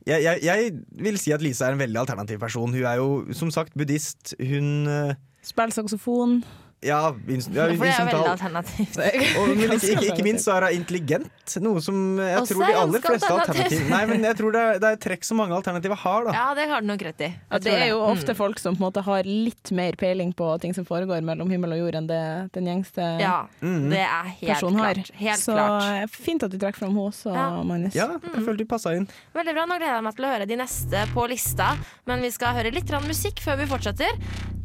jeg, 0.10 0.24
jeg, 0.26 0.42
jeg 0.42 0.74
vil 1.06 1.22
si 1.22 1.36
at 1.38 1.46
Lisa 1.46 1.68
er 1.68 1.78
en 1.78 1.84
veldig 1.84 2.02
alternativ 2.02 2.42
person. 2.42 2.74
Hun 2.74 2.90
er 2.90 2.98
jo 2.98 3.38
som 3.38 3.54
sagt 3.54 3.78
buddhist. 3.78 4.34
Hun 4.42 4.90
uh, 4.90 5.14
Spiller 5.46 5.78
saksofon. 5.78 6.40
Ja, 6.82 7.10
ja 7.10 7.10
For 7.12 7.52
det 7.52 7.60
er 7.60 7.74
veldig 7.76 8.30
alternativt. 8.32 8.98
Og, 9.40 9.50
men 9.60 9.74
ikke, 9.76 9.90
ikke, 9.98 10.06
ikke 10.14 10.24
minst 10.24 10.46
så 10.48 10.54
er 10.56 10.66
hun 10.70 10.72
intelligent, 10.80 11.56
noe 11.60 11.82
som 11.84 11.98
jeg 12.22 12.38
Også 12.40 12.54
tror 12.56 12.64
de 12.64 12.70
er 12.72 12.80
aller 12.80 13.04
fleste 13.04 13.32
alternativ. 13.36 13.82
Nei, 13.90 14.02
men 14.08 14.24
jeg 14.30 14.38
tror 14.40 14.56
det 14.56 14.62
er, 14.64 14.80
det 14.80 14.92
er 14.94 15.02
trekk 15.04 15.28
som 15.28 15.42
mange 15.42 15.58
alternativer 15.58 16.00
har, 16.00 16.28
da. 16.30 16.36
Ja, 16.38 16.46
det 16.56 16.68
har 16.72 16.86
du 16.86 16.88
nok 16.88 17.04
rett 17.10 17.24
i. 17.26 17.30
Det 17.52 17.62
tror 17.66 17.76
er 17.84 17.90
jo 17.92 18.00
Mm. 18.00 18.14
ofte 18.16 18.34
folk 18.38 18.60
som 18.64 18.78
på 18.78 18.80
en 18.80 18.86
måte 18.88 19.04
har 19.04 19.28
litt 19.28 19.72
mer 19.76 19.98
peiling 20.00 20.32
på 20.34 20.48
ting 20.64 20.74
som 20.74 20.86
foregår 20.88 21.20
mellom 21.26 21.50
himmel 21.52 21.76
og 21.76 21.82
jord, 21.82 21.98
enn 22.00 22.08
det 22.08 22.22
den 22.56 22.70
gjengste 22.72 23.10
Ja, 23.20 23.36
mm. 23.62 23.90
det 23.92 24.00
er 24.06 24.30
helt 24.40 24.54
personen 24.54 24.80
har. 24.80 24.94
klart. 25.02 25.12
Helt 25.20 25.44
Så 25.44 25.58
klart. 25.58 26.16
fint 26.16 26.44
at 26.48 26.52
du 26.52 26.58
trekker 26.58 26.80
fram 26.86 26.96
henne 26.96 27.10
også, 27.12 27.34
Ja. 27.36 27.50
Magnus. 27.64 27.94
Ja, 27.98 28.08
jeg 28.24 28.46
føler 28.46 28.58
du 28.58 28.66
passa 28.66 28.96
inn. 28.96 29.08
Veldig 29.36 29.54
bra, 29.58 29.66
Nå 29.70 29.76
gleder 29.78 30.00
jeg 30.00 30.04
meg 30.08 30.16
til 30.16 30.26
å 30.26 30.32
høre 30.34 30.48
de 30.48 30.56
neste 30.64 31.06
på 31.14 31.28
lista. 31.30 31.74
Men 32.08 32.22
vi 32.24 32.32
skal 32.32 32.56
høre 32.56 32.72
litt 32.74 32.88
musikk 33.06 33.44
før 33.44 33.58
vi 33.60 33.66
fortsetter. 33.70 34.16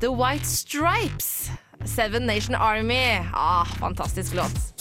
The 0.00 0.10
White 0.14 0.46
Stripes. 0.46 1.50
Seven 1.84 2.26
Nation 2.26 2.54
Army. 2.54 3.20
Ah, 3.32 3.64
fantastisk 3.64 4.34
låt. 4.34 4.74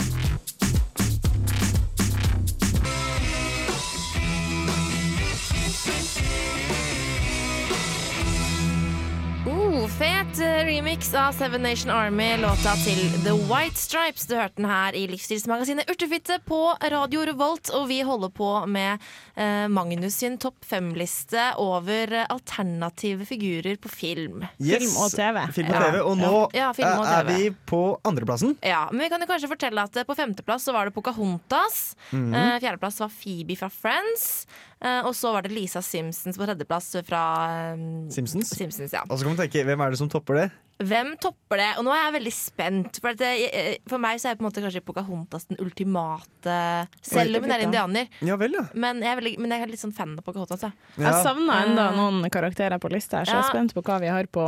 Uh, 9.45 9.87
fet 9.87 10.22
eh, 10.39 10.63
remix 10.65 11.13
av 11.13 11.31
Seven 11.33 11.61
Nation 11.63 11.91
Army, 11.91 12.37
låta 12.37 12.73
til 12.83 12.99
The 13.23 13.33
White 13.49 13.75
Stripes. 13.79 14.25
Du 14.29 14.35
hørte 14.35 14.55
den 14.61 14.65
her 14.69 14.95
i 14.97 15.03
livsstilsmagasinet 15.11 15.89
Urtefitte 15.91 16.39
på 16.47 16.59
Radio 16.91 17.23
Revolt, 17.27 17.69
og 17.75 17.87
vi 17.89 17.99
holder 18.05 18.31
på 18.33 18.49
med 18.71 19.01
eh, 19.35 19.67
Magnus 19.69 20.15
sin 20.21 20.37
topp 20.41 20.65
fem-liste 20.65 21.43
over 21.61 22.13
eh, 22.21 22.25
alternative 22.33 23.25
figurer 23.29 23.77
på 23.81 23.91
film. 23.91 24.43
Yes, 24.59 24.83
Film 24.83 24.97
og 25.03 25.11
TV. 25.17 25.41
Film 25.59 25.71
og 25.73 25.79
Ja. 25.83 26.03
Og 26.03 26.17
nå 26.19 26.33
Ja, 26.57 26.71
film 26.77 26.99
og 26.99 27.05
TV. 27.05 27.13
er 27.19 27.29
vi 27.33 27.49
på 27.69 27.81
andreplassen. 28.07 28.55
Ja, 28.61 28.87
men 28.91 29.05
vi 29.05 29.09
kan 29.13 29.21
jo 29.21 29.29
kanskje 29.29 29.51
fortelle 29.51 29.83
at 29.85 29.95
eh, 29.97 30.03
På 30.07 30.15
femteplass 30.17 30.63
så 30.67 30.73
var 30.75 30.85
det 30.89 30.95
Pocahontas. 30.97 31.95
Mhm. 32.11 32.33
Eh, 32.33 32.59
Fjerdeplass 32.63 32.99
var 33.03 33.09
Phoebe 33.21 33.55
fra 33.59 33.69
Friends. 33.69 34.45
Eh, 34.83 34.99
og 35.07 35.13
så 35.15 35.31
var 35.31 35.45
det 35.45 35.53
Lisa 35.55 35.79
Simpsons 35.85 36.35
på 36.35 36.43
tredjeplass 36.43 36.89
fra 37.07 37.23
eh, 37.71 37.87
Simpsons. 38.11 38.51
Simpsons 38.51 38.91
ja. 38.91 39.05
Og 39.07 39.15
så 39.15 39.23
kan 39.23 39.33
man 39.35 39.39
tenke, 39.45 39.63
hvem 39.63 39.83
er 39.85 39.93
det 39.93 39.99
som 40.01 40.09
topper 40.11 40.41
det? 40.41 40.49
Hvem 40.83 41.13
topper 41.21 41.61
det? 41.61 41.67
Og 41.79 41.85
nå 41.87 41.93
er 41.93 42.01
jeg 42.01 42.13
veldig 42.17 42.33
spent. 42.35 42.97
For, 42.99 43.13
at 43.13 43.21
det, 43.21 43.29
eh, 43.53 43.69
for 43.87 44.01
meg 44.03 44.19
så 44.19 44.31
er 44.31 44.35
på 44.39 44.43
en 44.43 44.49
måte 44.49 44.63
kanskje 44.65 44.81
Pocahontas 44.83 45.47
den 45.47 45.61
ultimate 45.63 46.57
Selv 47.05 47.39
om 47.39 47.45
hun 47.45 47.55
er 47.55 47.63
indianer. 47.63 48.09
Ja 48.25 48.35
vel, 48.41 48.57
ja. 48.57 48.65
Men 48.75 48.99
jeg 49.05 49.13
er, 49.13 49.21
veldig, 49.21 49.33
men 49.45 49.55
jeg 49.55 49.67
er 49.67 49.71
litt 49.71 49.83
sånn 49.85 49.95
fan 49.95 50.17
av 50.19 50.25
Pocahontas. 50.27 50.65
Ja. 50.67 50.73
Jeg 50.97 51.23
savner 51.29 51.69
enda 51.69 51.87
noen 51.95 52.27
karakterer 52.33 52.81
på 52.83 52.91
lista, 52.91 53.21
her, 53.21 53.29
så 53.29 53.37
jeg 53.37 53.45
er 53.45 53.51
spent 53.53 53.77
på 53.77 53.85
hva 53.87 54.01
vi 54.03 54.11
har 54.11 54.27
på, 54.27 54.43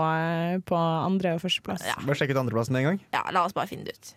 på 0.67 0.82
andre 0.82 1.38
og 1.38 1.43
førsteplass. 1.45 1.88
Bare 2.04 2.19
sjekk 2.19 2.36
ut 2.36 2.41
andreplassen 2.43 2.82
en 2.82 2.89
gang. 2.91 3.04
ja, 3.15 3.24
la 3.32 3.45
oss 3.48 3.56
bare 3.56 3.71
finne 3.71 3.88
det 3.88 3.95
ut. 3.95 4.15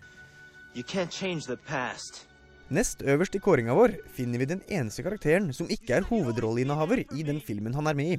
You 0.75 0.83
can't 0.83 1.11
change 1.15 1.47
the 1.47 1.57
past. 1.69 2.28
Nest 2.69 3.01
øverst 3.01 3.33
i 3.33 3.41
kåringa 3.41 3.73
vår 3.73 3.95
finner 4.13 4.43
vi 4.43 4.51
den 4.51 4.61
eneste 4.69 5.01
karakteren 5.07 5.49
som 5.57 5.71
ikke 5.73 5.95
er 5.97 6.09
hovedrolleinnehaver 6.09 7.01
i 7.17 7.25
den 7.25 7.41
filmen 7.41 7.73
han 7.73 7.89
er 7.89 7.97
med 7.97 8.19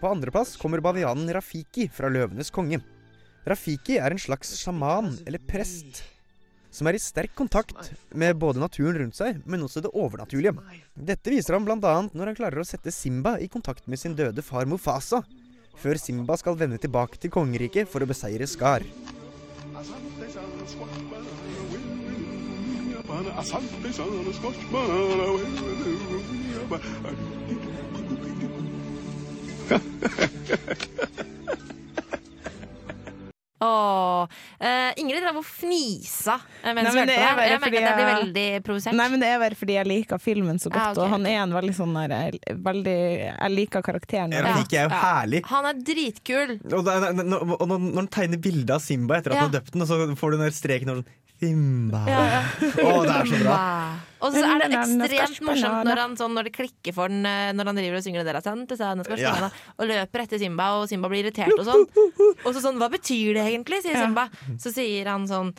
På 0.00 0.08
andreplass 0.14 0.56
kommer 0.56 0.80
bavianen 0.80 1.28
Rafiki 1.36 1.90
fra 1.92 2.08
Løvenes 2.08 2.50
konge. 2.50 2.80
Rafiki 3.44 3.98
er 4.00 4.14
en 4.14 4.22
slags 4.22 4.54
sjaman, 4.56 5.12
eller 5.26 5.42
prest, 5.44 6.00
som 6.72 6.88
er 6.88 6.96
i 6.96 7.02
sterk 7.02 7.34
kontakt 7.36 7.92
med 8.16 8.38
både 8.40 8.62
naturen 8.62 8.96
rundt 8.96 9.18
seg, 9.18 9.42
men 9.44 9.66
også 9.66 9.82
det 9.84 9.92
overnaturlige. 9.92 10.56
Dette 10.96 11.34
viser 11.34 11.58
han 11.58 11.68
bl.a. 11.68 11.94
når 12.08 12.32
han 12.32 12.38
klarer 12.38 12.62
å 12.62 12.66
sette 12.66 12.94
Simba 12.94 13.36
i 13.44 13.50
kontakt 13.52 13.90
med 13.92 14.00
sin 14.00 14.16
døde 14.16 14.42
far 14.46 14.64
Mufasa, 14.70 15.20
før 15.76 16.00
Simba 16.00 16.38
skal 16.40 16.56
vende 16.56 16.80
tilbake 16.80 17.20
til 17.20 17.34
kongeriket 17.34 17.90
for 17.92 18.00
å 18.00 18.08
beseire 18.08 18.48
Skar. 18.48 18.86
Åh, 33.64 34.26
eh, 34.58 34.90
Ingrid 34.98 35.22
drev 35.22 35.36
og 35.38 35.44
fnisa 35.46 36.34
eh, 36.64 36.72
mens 36.74 36.88
Nei, 36.88 36.90
vi 36.90 36.98
men 36.98 37.06
det 37.06 37.14
hørte 37.14 37.22
er 37.22 37.36
bare 37.36 37.44
det. 37.44 37.52
Jeg 37.52 37.60
fordi 37.62 37.76
merker 37.76 37.76
at 37.78 37.84
jeg 37.86 37.94
blir 37.94 38.08
jeg- 38.08 38.22
veldig 38.24 38.64
provosert. 38.66 38.94
Nei, 38.98 39.06
men 39.12 39.20
Det 39.22 39.28
er 39.28 39.38
bare 39.38 39.54
fordi 39.60 39.72
jeg 39.76 39.86
liker 39.86 40.18
filmen 40.18 40.58
så 40.58 40.68
godt, 40.68 40.82
Ja, 40.82 40.90
ok, 40.90 40.98
og 40.98 41.08
han 41.12 41.26
er 41.26 41.38
en 41.44 41.52
veldig 41.52 41.74
sånn 41.76 41.94
der, 41.94 42.38
eh, 42.42 42.54
veldig, 42.54 42.96
Jeg 43.38 43.50
liker 43.54 43.82
karakteren. 43.82 44.32
Rafiki 44.34 44.76
er 44.78 44.88
jo 44.88 44.96
herlig. 44.98 45.44
Han 45.46 45.64
er 45.66 45.74
dritkul. 45.74 46.50
Og, 46.74 46.88
er- 46.88 47.12
når, 47.22 47.60
og 47.60 47.68
når 47.68 47.78
når 47.78 47.94
han 48.02 48.08
tegner 48.08 48.40
bilde 48.42 48.70
av 48.74 48.80
Simba 48.82 49.14
etter 49.20 49.30
at 49.30 49.34
Ja. 49.36 49.40
han 49.42 49.50
har 49.52 49.60
døpt 49.60 49.70
den, 49.72 49.82
og 49.82 49.88
så 49.88 50.16
får 50.16 50.30
du 50.32 50.36
den 50.38 50.46
der 50.46 50.50
streken 50.58 50.90
over 50.90 51.02
sånn 51.02 51.06
Simba. 51.42 52.04
Ja, 52.06 52.22
ja. 52.30 52.40
Å, 52.62 52.90
det 53.02 53.14
er 53.18 53.30
så 53.32 53.40
bra. 53.42 53.58
Og 54.22 54.30
så 54.30 54.42
er 54.46 54.62
det 54.62 54.78
ekstremt 54.78 55.42
morsomt 55.48 55.88
når, 55.88 56.00
han, 56.04 56.12
sånn, 56.20 56.36
når 56.38 56.46
det 56.46 56.54
klikker 56.54 56.94
for 56.94 57.10
den 57.10 57.26
eh, 57.26 57.50
Når 57.58 57.72
han 57.72 57.80
driver 57.80 57.98
og 57.98 58.04
synger 58.06 58.22
det 58.22 58.30
der 58.36 58.44
«Sante, 58.44 58.78
sante, 58.78 59.08
scotch 59.08 59.24
Ja. 59.24 59.50
og 59.74 59.90
løper 59.90 60.22
etter 60.22 60.38
Simba, 60.38 60.68
og 60.78 60.86
Simba 60.92 61.10
blir 61.10 61.24
irritert 61.26 61.56
og 61.58 61.66
sånn. 61.66 61.86
Og 62.46 62.50
så 62.54 62.62
sånn 62.62 62.78
Hva 62.78 62.86
betyr 62.92 63.34
det 63.40 63.46
egentlig? 63.50 63.82
sier 63.82 63.98
Simba. 63.98 64.28
Så 64.62 64.70
sier 64.74 65.10
han 65.10 65.26
sånn 65.30 65.50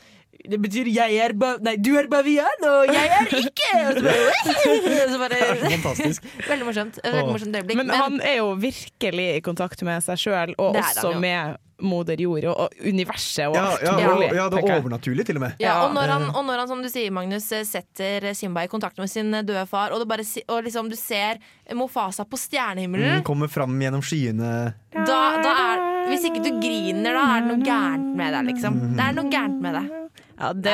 det 0.44 0.58
betyr 0.60 0.88
'jeg 0.92 1.20
er 1.24 1.34
ba 1.40 1.58
Nei, 1.62 1.76
du 1.78 1.94
er 1.96 2.08
bavian, 2.12 2.64
og 2.68 2.90
jeg 2.92 3.08
er 3.08 3.28
ikke! 3.38 3.70
Så 3.94 4.02
bare, 4.04 5.10
så 5.14 5.20
bare 5.22 5.40
Fantastisk. 5.62 6.26
Veldig 6.50 6.66
morsomt. 6.68 7.00
Veldig 7.04 7.32
morsomt 7.32 7.56
øyeblikk. 7.56 7.78
Men 7.80 7.90
han 7.90 8.20
er 8.20 8.42
jo 8.42 8.50
virkelig 8.60 9.28
i 9.38 9.44
kontakt 9.46 9.84
med 9.88 10.04
seg 10.04 10.20
sjøl, 10.20 10.56
og 10.58 10.76
er 10.76 10.82
han 10.82 10.98
også 10.98 11.20
med 11.22 11.56
moder 11.84 12.20
jord 12.24 12.46
og, 12.52 12.56
og 12.66 12.86
universet 12.88 13.50
og 13.50 13.56
Ja, 13.58 13.64
alt 13.74 13.84
ja, 13.86 13.94
mulig, 14.08 14.30
og, 14.32 14.36
ja, 14.40 14.46
det 14.54 14.60
er 14.64 14.76
overnaturlig, 14.80 15.26
til 15.28 15.40
og 15.40 15.44
med. 15.46 15.56
Ja, 15.62 15.74
og 15.86 15.94
når, 15.96 16.14
han, 16.16 16.26
og 16.32 16.46
når 16.48 16.62
han, 16.64 16.70
som 16.72 16.82
du 16.84 16.90
sier, 16.92 17.12
Magnus, 17.16 17.50
eh, 17.56 17.66
setter 17.68 18.30
Simba 18.36 18.64
i 18.66 18.72
kontakt 18.72 18.98
med 19.02 19.12
sin 19.12 19.32
døde 19.36 19.66
far, 19.70 19.92
og, 19.94 20.00
det 20.04 20.08
bare, 20.10 20.26
og 20.48 20.64
liksom 20.68 20.90
du 20.92 20.96
ser 21.00 21.42
Mofasa 21.76 22.26
på 22.28 22.40
stjernehimmelen 22.40 23.20
Mm, 23.20 23.24
kommer 23.28 23.48
fram 23.52 23.76
gjennom 23.82 24.02
skyene. 24.04 24.54
da, 24.94 25.20
da 25.44 25.52
er, 25.68 25.84
Hvis 26.10 26.26
ikke 26.28 26.42
du 26.44 26.50
griner, 26.64 27.14
da 27.16 27.24
er 27.38 27.44
det 27.44 27.50
noe 27.52 27.66
gærent 27.68 28.16
med 28.20 28.34
deg, 28.36 28.48
liksom. 28.54 28.80
Det 28.98 29.04
er 29.10 29.14
noe 29.20 29.30
gærent 29.32 29.62
med 29.64 29.78
deg. 29.78 29.92
Ja, 30.34 30.50
det 30.54 30.74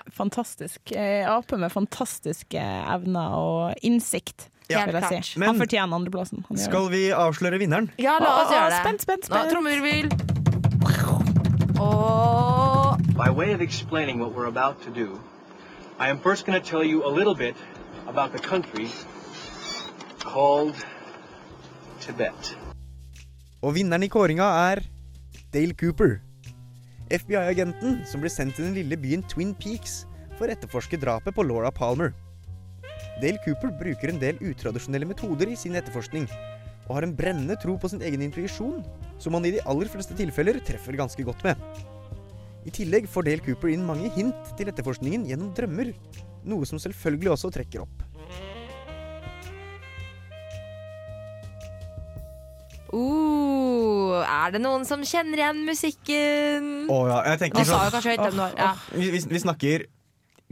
er 0.00 0.06
fantastisk. 0.16 0.90
Eh, 0.96 1.26
Ape 1.30 1.58
med 1.60 1.70
fantastiske 1.70 2.58
evner 2.94 3.34
og 3.36 3.84
innsikt, 3.86 4.48
Ja. 4.70 4.84
Helt 4.86 5.26
si. 5.26 5.38
Men, 5.38 5.48
Han 5.52 5.58
fortjener 5.58 5.96
andreplassen. 5.96 6.44
Han 6.48 6.58
Skal 6.58 6.90
vi 6.92 7.08
avsløre 7.10 7.58
vinneren? 7.58 7.90
Ja, 7.98 8.18
la 8.22 8.36
oss 8.42 8.52
gjøre 8.54 8.70
det. 8.70 8.80
spent, 8.84 9.02
spent, 9.02 9.24
spent. 9.26 9.50
Trommevirvel. 9.50 10.10
Og 11.80 12.98
By 13.16 13.28
way 13.30 13.52
of 13.54 13.60
explaining 13.60 14.20
what 14.20 14.32
we're 14.36 14.48
about 14.48 14.80
to 14.82 14.90
do, 14.90 15.18
I 15.98 16.08
am 16.08 16.18
first 16.20 16.46
going 16.46 16.60
to 16.60 16.64
tell 16.70 16.84
you 16.84 17.04
a 17.04 17.12
little 17.18 17.34
bit 17.34 17.54
about 18.06 18.32
the 18.32 18.38
country 18.38 18.88
called 20.18 20.74
Tibet. 22.00 22.56
Og 23.62 23.74
vinneren 23.76 24.02
i 24.02 24.08
kåringa 24.08 24.46
er 24.72 24.80
Dale 25.52 25.74
Cooper. 25.74 26.20
FBI-agenten 27.10 28.00
som 28.06 28.22
ble 28.22 28.30
sendt 28.30 28.56
til 28.56 28.68
den 28.70 28.74
lille 28.78 28.96
byen 28.96 29.22
Twin 29.28 29.52
Peaks 29.58 30.04
for 30.38 30.46
å 30.46 30.54
etterforske 30.54 30.96
drapet 31.02 31.34
på 31.36 31.44
Laura 31.44 31.72
Palmer. 31.74 32.14
Dale 33.20 33.40
Cooper 33.44 33.68
bruker 33.76 34.08
en 34.08 34.18
del 34.20 34.38
utradisjonelle 34.40 35.08
metoder 35.10 35.50
i 35.52 35.56
sin 35.58 35.76
etterforskning, 35.76 36.24
og 36.88 36.94
har 36.96 37.04
en 37.04 37.14
brennende 37.16 37.56
tro 37.60 37.74
på 37.78 37.90
sin 37.92 38.00
egen 38.06 38.22
intuisjon, 38.24 38.80
som 39.20 39.36
han 39.36 39.44
i 39.44 39.52
de 39.54 39.64
aller 39.68 39.90
fleste 39.92 40.16
tilfeller 40.16 40.60
treffer 40.64 40.96
ganske 40.96 41.24
godt 41.26 41.44
med. 41.44 41.60
I 42.64 42.72
tillegg 42.72 43.08
får 43.08 43.28
Dale 43.28 43.44
Cooper 43.44 43.72
inn 43.72 43.84
mange 43.84 44.08
hint 44.16 44.54
til 44.56 44.72
etterforskningen 44.72 45.26
gjennom 45.28 45.52
drømmer, 45.56 45.92
noe 46.48 46.68
som 46.68 46.80
selvfølgelig 46.80 47.34
også 47.36 47.52
trekker 47.52 47.84
opp. 47.84 48.06
uh, 52.90 54.20
Er 54.24 54.56
det 54.56 54.62
noen 54.64 54.86
som 54.88 55.04
kjenner 55.06 55.44
igjen 55.44 55.64
musikken? 55.68 56.70
Å 56.88 57.00
ja, 57.12 57.18
jeg 57.32 57.44
tenker 57.44 57.68
sånn 57.68 57.84
oh, 57.84 58.30
hvem. 58.32 58.40
Ja. 58.56 58.72
vi, 58.96 59.12
vi, 59.12 59.22
vi 59.28 59.42
snakker 59.44 59.86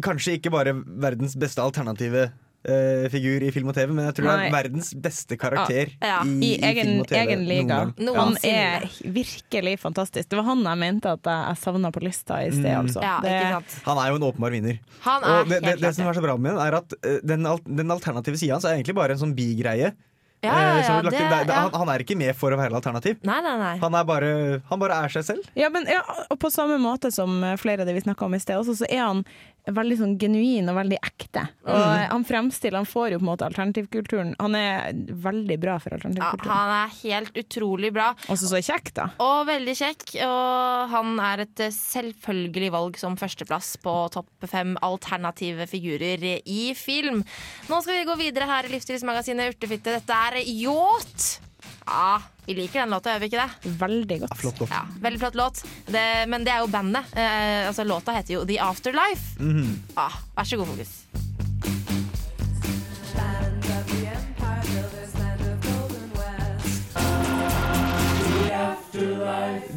kanskje 0.04 0.36
ikke 0.38 0.52
bare 0.54 0.76
verdens 0.76 1.34
beste 1.38 1.64
alternative 1.64 2.28
eh, 2.64 3.08
figur 3.12 3.42
i 3.46 3.50
film 3.54 3.68
og 3.70 3.74
TV, 3.76 3.92
men 3.94 4.06
jeg 4.08 4.14
tror 4.18 4.28
det 4.28 4.46
er 4.48 4.52
verdens 4.52 4.90
beste 4.94 5.36
karakter 5.38 5.92
Ja. 6.02 6.22
i, 6.24 6.28
I 6.28 6.50
i 6.58 6.62
egen, 6.70 6.84
film 6.86 7.00
og 7.00 7.06
TV 7.08 7.20
egen 7.22 7.44
liga. 7.48 7.78
noen 7.96 8.14
gang. 8.14 8.16
Han 8.18 8.36
ja. 8.42 8.80
er 8.82 8.88
virkelig 9.04 9.78
fantastisk. 9.80 10.28
Det 10.28 10.36
var 10.40 10.44
han 10.50 10.64
jeg 10.66 10.78
mente 10.78 11.12
at 11.14 11.22
jeg, 11.24 11.56
savna 11.62 11.90
på 11.94 12.02
lista 12.04 12.42
i 12.44 12.50
sted, 12.50 12.66
Mm. 12.68 12.82
altså. 12.86 13.00
Ja, 13.02 13.20
det. 13.22 13.80
Han 13.84 13.98
er 13.98 14.08
jo 14.10 14.16
en 14.16 14.22
åpenbar 14.32 14.50
vinner. 14.50 14.78
Han 15.06 15.22
er 15.22 15.40
Og 15.40 15.48
det, 15.48 15.62
det, 15.62 15.80
det 15.80 15.94
som 15.94 16.06
er 16.08 16.12
så 16.14 16.22
bra 16.22 16.36
med 16.36 16.52
den, 16.52 16.60
er 16.66 16.74
at 16.82 16.92
eh, 17.04 17.18
den, 17.24 17.46
den 17.66 17.90
alternative 17.90 18.36
sida 18.36 18.54
hans 18.58 18.64
er 18.64 18.76
egentlig 18.76 18.94
bare 18.94 19.12
en 19.12 19.18
sånn 19.18 19.34
bigreie. 19.34 19.94
Ja, 20.40 20.52
ja, 20.54 20.58
Eh, 20.78 20.86
ja, 20.86 20.98
inn. 21.00 21.04
det- 21.04 21.10
Det- 21.18 21.18
det- 21.18 21.48
ja. 21.48 21.62
han, 21.66 21.72
han 21.74 21.88
er 21.88 21.98
ikke 22.04 22.16
med 22.16 22.36
for 22.36 22.52
å 22.52 22.56
være 22.56 22.70
alternativ. 22.72 23.16
Nei, 23.24 23.40
nei, 23.42 23.56
nei. 23.58 23.76
Han 23.78 23.92
er 23.94 24.04
bare, 24.04 24.62
han 24.70 24.78
bare 24.78 24.94
er 25.04 25.08
seg 25.08 25.24
selv. 25.24 25.42
Ja, 25.56 25.68
men 25.68 25.84
ja, 25.86 26.00
og 26.30 26.38
på 26.38 26.46
samme 26.48 26.78
måte 26.78 27.10
som 27.12 27.40
flere 27.58 27.80
av 27.80 27.86
det 27.86 27.94
vi 27.96 28.00
snakka 28.06 28.22
om 28.24 28.34
i 28.34 28.38
sted, 28.38 28.54
også, 28.54 28.76
så 28.78 28.86
er 28.88 29.02
han 29.02 29.24
veldig 29.68 29.96
sånn 29.98 30.14
genuin 30.18 30.68
og 30.70 30.76
veldig 30.78 30.96
ekte. 31.04 31.42
Og 31.66 31.74
Mhm. 31.76 32.08
han 32.10 32.24
fremstiller, 32.24 32.76
han 32.76 32.86
får 32.86 33.10
jo 33.12 33.18
på 33.18 33.22
en 33.22 33.36
måte 33.36 33.46
alternativkulturen 33.50 34.34
Han 34.40 34.54
er 34.54 34.92
veldig 34.94 35.60
bra 35.60 35.78
for 35.78 35.90
Ja, 35.90 35.96
alternativkulturen. 35.96 36.50
han 36.50 36.88
er 36.88 36.94
helt 37.02 37.32
utrolig 37.34 37.92
bra. 37.92 38.14
Også 38.28 38.48
så 38.48 38.62
kjekk, 38.64 38.94
da. 38.94 39.10
Og 39.20 39.46
veldig 39.46 39.74
kjekk. 39.76 40.14
Og 40.24 40.88
han 40.90 41.18
er 41.20 41.40
et 41.40 41.60
eh, 41.60 41.68
selvfølgelig 41.70 42.70
valg 42.70 42.96
som 42.96 43.16
førsteplass 43.16 43.76
på 43.82 44.10
topp 44.10 44.28
fem 44.48 44.76
alternative 44.82 45.66
figurer 45.68 46.40
i 46.46 46.72
film. 46.74 47.24
Nå 47.68 47.82
skal 47.82 48.04
vi 48.04 48.10
gå 48.10 48.16
videre 48.16 48.46
her 48.46 48.64
i 48.64 48.68
Livsstilsmagasinet 48.68 49.54
Urtefitte. 49.54 49.84
Dette 50.00 50.10
er 50.10 50.42
Yacht. 50.46 51.40
Ja, 51.88 52.22
vi 52.44 52.54
liker 52.54 52.82
den 52.82 52.90
låta, 52.92 53.14
gjør 53.14 53.22
vi 53.22 53.28
ikke 53.30 53.44
det? 53.44 53.70
Veldig 53.80 54.16
godt. 54.20 54.36
Flott 54.36 54.60
låt. 54.60 54.72
Ja, 54.72 54.82
veldig 55.00 55.20
flott 55.22 55.38
låt. 55.40 55.62
Det, 55.88 56.04
men 56.28 56.44
det 56.44 56.52
er 56.52 56.60
jo 56.60 56.68
bandet. 56.68 57.14
Eh, 57.16 57.64
altså, 57.68 57.86
låta 57.88 58.12
heter 58.12 58.34
jo 58.34 58.44
The 58.44 58.58
Afterlife. 58.60 59.40
Mm 59.40 59.56
-hmm. 59.56 59.72
ah, 59.94 60.12
vær 60.36 60.44
så 60.44 60.56
god, 60.56 60.66
Fokus. 60.66 60.92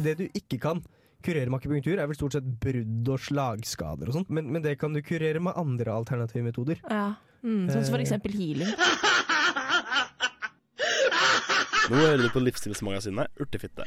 Det 0.02 0.14
du 0.18 0.28
ikke 0.34 0.58
kan 0.58 0.82
kurere 1.24 1.50
med 1.50 1.60
akupunktur, 1.60 1.98
er 1.98 2.06
vel 2.06 2.16
stort 2.16 2.32
sett 2.32 2.44
brudd 2.44 3.08
og 3.08 3.20
slagskader 3.20 4.06
og 4.06 4.12
sånt. 4.12 4.30
Men, 4.30 4.52
men 4.52 4.62
det 4.62 4.78
kan 4.78 4.92
du 4.92 5.00
kurere 5.00 5.40
med 5.40 5.52
andre 5.56 5.92
alternative 5.92 6.44
metoder. 6.44 6.76
Ja. 6.90 7.14
Mm, 7.42 7.70
sånn 7.70 7.84
som 7.84 7.94
for 7.94 8.02
eksempel 8.02 8.32
healing. 8.32 8.74
Nå 11.90 11.98
hører 11.98 12.20
du 12.22 12.28
på 12.30 12.42
Livsstilsmagasinet 12.42 13.42
Urtefitte. 13.42 13.86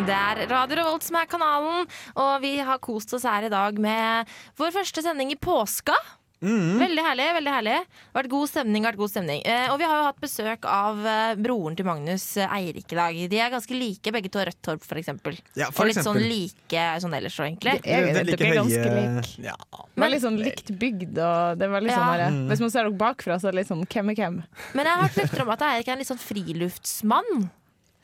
Det 0.00 0.16
er 0.16 0.40
Radio 0.50 0.78
Revolt 0.80 1.04
som 1.04 1.18
er 1.20 1.28
kanalen, 1.30 1.88
og 2.16 2.32
vi 2.44 2.54
har 2.64 2.80
kost 2.82 3.12
oss 3.16 3.26
her 3.28 3.46
i 3.48 3.52
dag 3.52 3.80
med 3.80 4.30
vår 4.60 4.74
første 4.76 5.04
sending 5.04 5.32
i 5.32 5.40
påska. 5.40 5.96
Veldig 6.40 7.02
herlig. 7.04 7.24
veldig 7.36 7.52
herlig 7.52 7.74
Vært 8.16 8.28
god 8.32 8.48
stemning. 8.48 8.82
vært 8.88 8.96
god 8.96 9.10
stemning 9.12 9.42
eh, 9.44 9.66
Og 9.68 9.76
vi 9.78 9.84
har 9.84 9.98
jo 9.98 10.04
hatt 10.06 10.20
besøk 10.22 10.64
av 10.64 11.02
eh, 11.04 11.34
broren 11.36 11.76
til 11.76 11.84
Magnus, 11.84 12.24
eh, 12.40 12.48
Eirik, 12.56 12.86
i 12.92 12.96
dag. 12.96 13.18
De 13.28 13.40
er 13.44 13.50
ganske 13.52 13.76
like, 13.76 14.12
begge 14.16 14.30
to. 14.32 14.40
Rødt 14.48 14.70
hår, 14.70 14.78
for 14.80 14.96
eksempel. 14.96 15.36
Ja, 15.54 15.68
for 15.70 15.84
og 15.84 15.90
litt 15.92 16.00
sånn 16.00 16.16
like 16.24 16.86
sånn 17.04 17.12
ellers 17.18 17.36
òg, 17.36 17.50
egentlig. 17.50 17.76
Det 17.84 17.92
er, 17.92 18.06
Det 18.08 18.16
er 18.22 18.24
like 18.24 18.40
dere 18.40 18.50
er 18.54 18.60
ganske 18.62 18.88
høye- 18.88 19.14
like. 19.20 19.44
Ja. 19.50 19.54
Veldig 20.00 20.20
sånn 20.24 20.38
likt 20.40 20.72
bygd. 20.80 21.18
Og 21.20 21.58
det 21.60 21.68
er 21.68 21.74
veldig 21.76 21.92
Ja. 21.92 21.98
sånn 22.00 22.10
her, 22.16 22.30
Mm. 22.30 22.48
Hvis 22.48 22.60
man 22.60 22.70
ser 22.70 22.82
dere 22.88 22.96
bakfra, 23.04 23.36
så 23.40 23.48
er 23.48 23.52
det 23.52 23.58
litt 23.60 23.68
sånn 23.68 23.84
hvem 23.86 24.10
er 24.10 24.14
hvem. 24.16 24.42
Men 24.74 24.86
jeg 24.86 24.94
har 24.96 25.02
hørt 25.02 25.16
rykter 25.20 25.42
om 25.42 25.50
at 25.50 25.60
Eirik 25.62 25.88
er 25.88 25.92
en 25.92 25.98
litt 25.98 26.08
sånn 26.08 26.24
friluftsmann. 26.24 27.50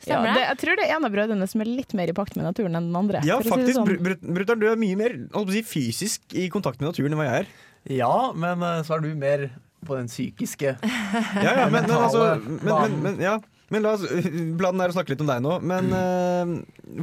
Ja, 0.05 0.21
det, 0.21 0.37
jeg 0.45 0.57
tror 0.61 0.75
det 0.77 0.85
er 0.85 0.95
en 0.95 1.05
av 1.05 1.11
brødrene 1.11 1.47
som 1.49 1.59
er 1.61 1.65
litt 1.65 1.91
mer 1.97 2.07
i 2.07 2.13
pakt 2.13 2.35
med 2.37 2.45
naturen 2.45 2.75
enn 2.77 2.85
den 2.91 2.95
andre. 2.95 3.21
Ja, 3.25 3.39
faktisk. 3.39 3.65
si 3.65 3.73
sånn. 3.73 3.87
Br- 3.87 3.97
Br- 3.97 4.21
Brutter'n, 4.37 4.59
du 4.61 4.67
er 4.69 4.75
mye 4.77 4.95
mer 4.95 5.09
holdt 5.33 5.49
på 5.49 5.49
å 5.49 5.55
si, 5.57 5.63
fysisk 5.65 6.35
i 6.37 6.49
kontakt 6.53 6.79
med 6.79 6.91
naturen 6.93 7.11
enn 7.13 7.17
hva 7.17 7.25
jeg 7.25 7.39
er. 7.41 7.47
Ja, 7.89 8.31
men 8.35 8.63
eh, 8.65 8.81
så 8.87 8.97
er 8.97 9.05
du 9.05 9.13
mer 9.17 9.47
på 9.87 9.95
den 9.95 10.09
psykiske. 10.09 10.75
Ja, 11.45 11.53
ja, 11.63 11.67
men, 11.69 11.85
men, 11.85 11.93
altså, 11.95 12.23
men, 12.43 12.59
men, 12.65 12.95
men, 13.03 13.19
ja. 13.23 13.37
men 13.71 13.85
la 13.85 13.93
oss 13.95 14.03
blande 14.59 14.83
er 14.83 14.91
å 14.91 14.95
snakke 14.95 15.13
litt 15.13 15.21
om 15.23 15.29
deg 15.29 15.43
nå, 15.45 15.57
men 15.63 15.87
mm. 15.93 16.55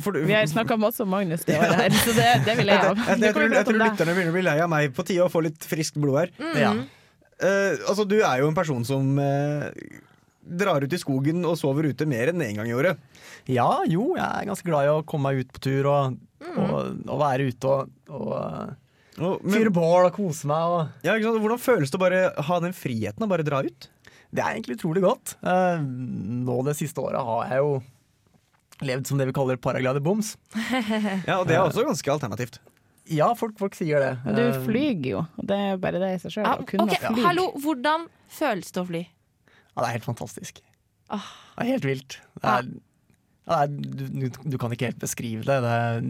for, 0.05 0.18
Vi 0.20 0.35
har 0.35 0.44
snakka 0.51 0.77
masse 0.81 1.01
om 1.05 1.12
Magnus 1.14 1.47
det 1.49 1.57
året 1.57 1.79
her, 1.81 1.97
så 2.05 2.16
det, 2.16 2.27
det 2.49 2.57
vil 2.61 2.73
jeg 2.73 2.83
Jeg, 2.83 2.90
av. 2.90 2.99
jeg, 2.99 3.07
jeg, 3.14 3.23
jeg, 3.25 3.37
tror, 3.38 3.55
jeg 3.57 3.68
tror 3.70 3.81
lytterne 3.81 4.16
begynner 4.18 4.35
å 4.35 4.37
bli 4.37 4.44
lei 4.49 4.57
av 4.66 4.73
meg 4.73 4.97
på 4.97 5.07
tide 5.09 5.25
å 5.25 5.33
få 5.33 5.44
litt 5.47 5.64
friskt 5.68 5.97
blod 6.01 6.20
her. 6.25 6.35
Mm. 6.40 6.59
Ja. 6.61 6.75
Uh, 7.35 7.73
altså, 7.90 8.05
du 8.09 8.18
er 8.20 8.42
jo 8.42 8.51
en 8.51 8.57
person 8.57 8.85
som 8.87 9.16
uh, 9.18 9.70
drar 10.44 10.85
ut 10.85 10.92
i 10.92 11.01
skogen 11.01 11.40
og 11.49 11.57
sover 11.61 11.88
ute 11.90 12.07
mer 12.11 12.31
enn 12.35 12.44
én 12.44 12.61
gang 12.61 12.68
i 12.70 12.77
året. 12.77 13.01
Ja, 13.51 13.81
jo, 13.88 14.12
jeg 14.18 14.25
er 14.25 14.47
ganske 14.51 14.68
glad 14.68 14.87
i 14.87 14.92
å 14.92 15.03
komme 15.09 15.33
meg 15.33 15.47
ut 15.47 15.57
på 15.57 15.64
tur 15.70 15.90
og, 15.94 16.23
Mm. 16.44 16.59
og, 16.61 16.88
og 17.09 17.20
være 17.23 17.44
ute 17.49 17.68
og, 17.73 17.92
og 18.12 18.33
Og, 18.35 18.75
fyre 19.16 19.70
bål 19.74 20.09
og 20.09 20.14
kose 20.16 20.48
meg. 20.50 20.74
Og. 20.74 20.92
ja, 21.07 21.14
ikke 21.16 21.29
sant? 21.31 21.42
Hvordan 21.44 21.62
føles 21.62 21.92
det 21.92 21.98
å 22.00 22.03
bare 22.05 22.22
ha 22.48 22.61
den 22.64 22.74
friheten 22.77 23.24
og 23.27 23.31
bare 23.33 23.46
dra 23.46 23.62
ut? 23.66 23.88
Det 24.35 24.42
er 24.42 24.57
egentlig 24.57 24.79
utrolig 24.81 25.03
godt. 25.05 25.37
Eh, 25.46 25.83
nå 25.85 26.57
det 26.66 26.74
siste 26.79 26.98
året 27.03 27.22
har 27.22 27.53
jeg 27.53 27.62
jo 27.62 27.74
levd 28.85 29.07
som 29.07 29.20
det 29.20 29.29
vi 29.31 29.35
kaller 29.37 29.61
paraglider-boms. 29.62 30.33
Ja, 31.29 31.38
Og 31.40 31.46
det 31.46 31.55
er 31.55 31.62
også 31.62 31.85
ganske 31.87 32.11
alternativt. 32.16 32.59
Ja, 33.12 33.29
folk, 33.37 33.55
folk 33.61 33.77
sier 33.77 34.00
det. 34.00 34.12
Men 34.24 34.35
du 34.38 34.42
Eh, 34.48 34.59
flyger 34.64 35.11
jo, 35.11 35.22
det 35.38 35.59
er 35.61 35.79
bare 35.79 36.00
det 36.03 36.09
i 36.16 36.20
seg 36.22 36.35
sjøl. 36.38 36.46
Ja, 36.48 36.57
Å 36.59 36.87
ok. 36.88 37.20
Hallo, 37.22 37.44
hvordan 37.62 38.09
føles 38.33 38.72
det 38.72 38.81
å 38.83 38.87
fly? 38.88 39.03
Ja, 39.44 39.77
det 39.83 39.87
er 39.90 39.94
helt 39.98 40.09
fantastisk. 40.09 40.59
Åh. 41.14 41.27
Det 41.55 41.66
er 41.66 41.70
helt 41.74 41.87
vilt. 41.87 42.16
Det 42.40 42.48
er, 42.50 42.70
ja, 43.44 43.59
det 43.61 43.61
er, 43.61 43.74
du, 44.00 44.05
du, 44.24 44.38
du 44.55 44.57
kan 44.59 44.72
ikke 44.74 44.88
helt 44.88 45.03
beskrive 45.03 45.44
det. 45.46 45.59
det 45.62 45.74
er, 45.79 46.00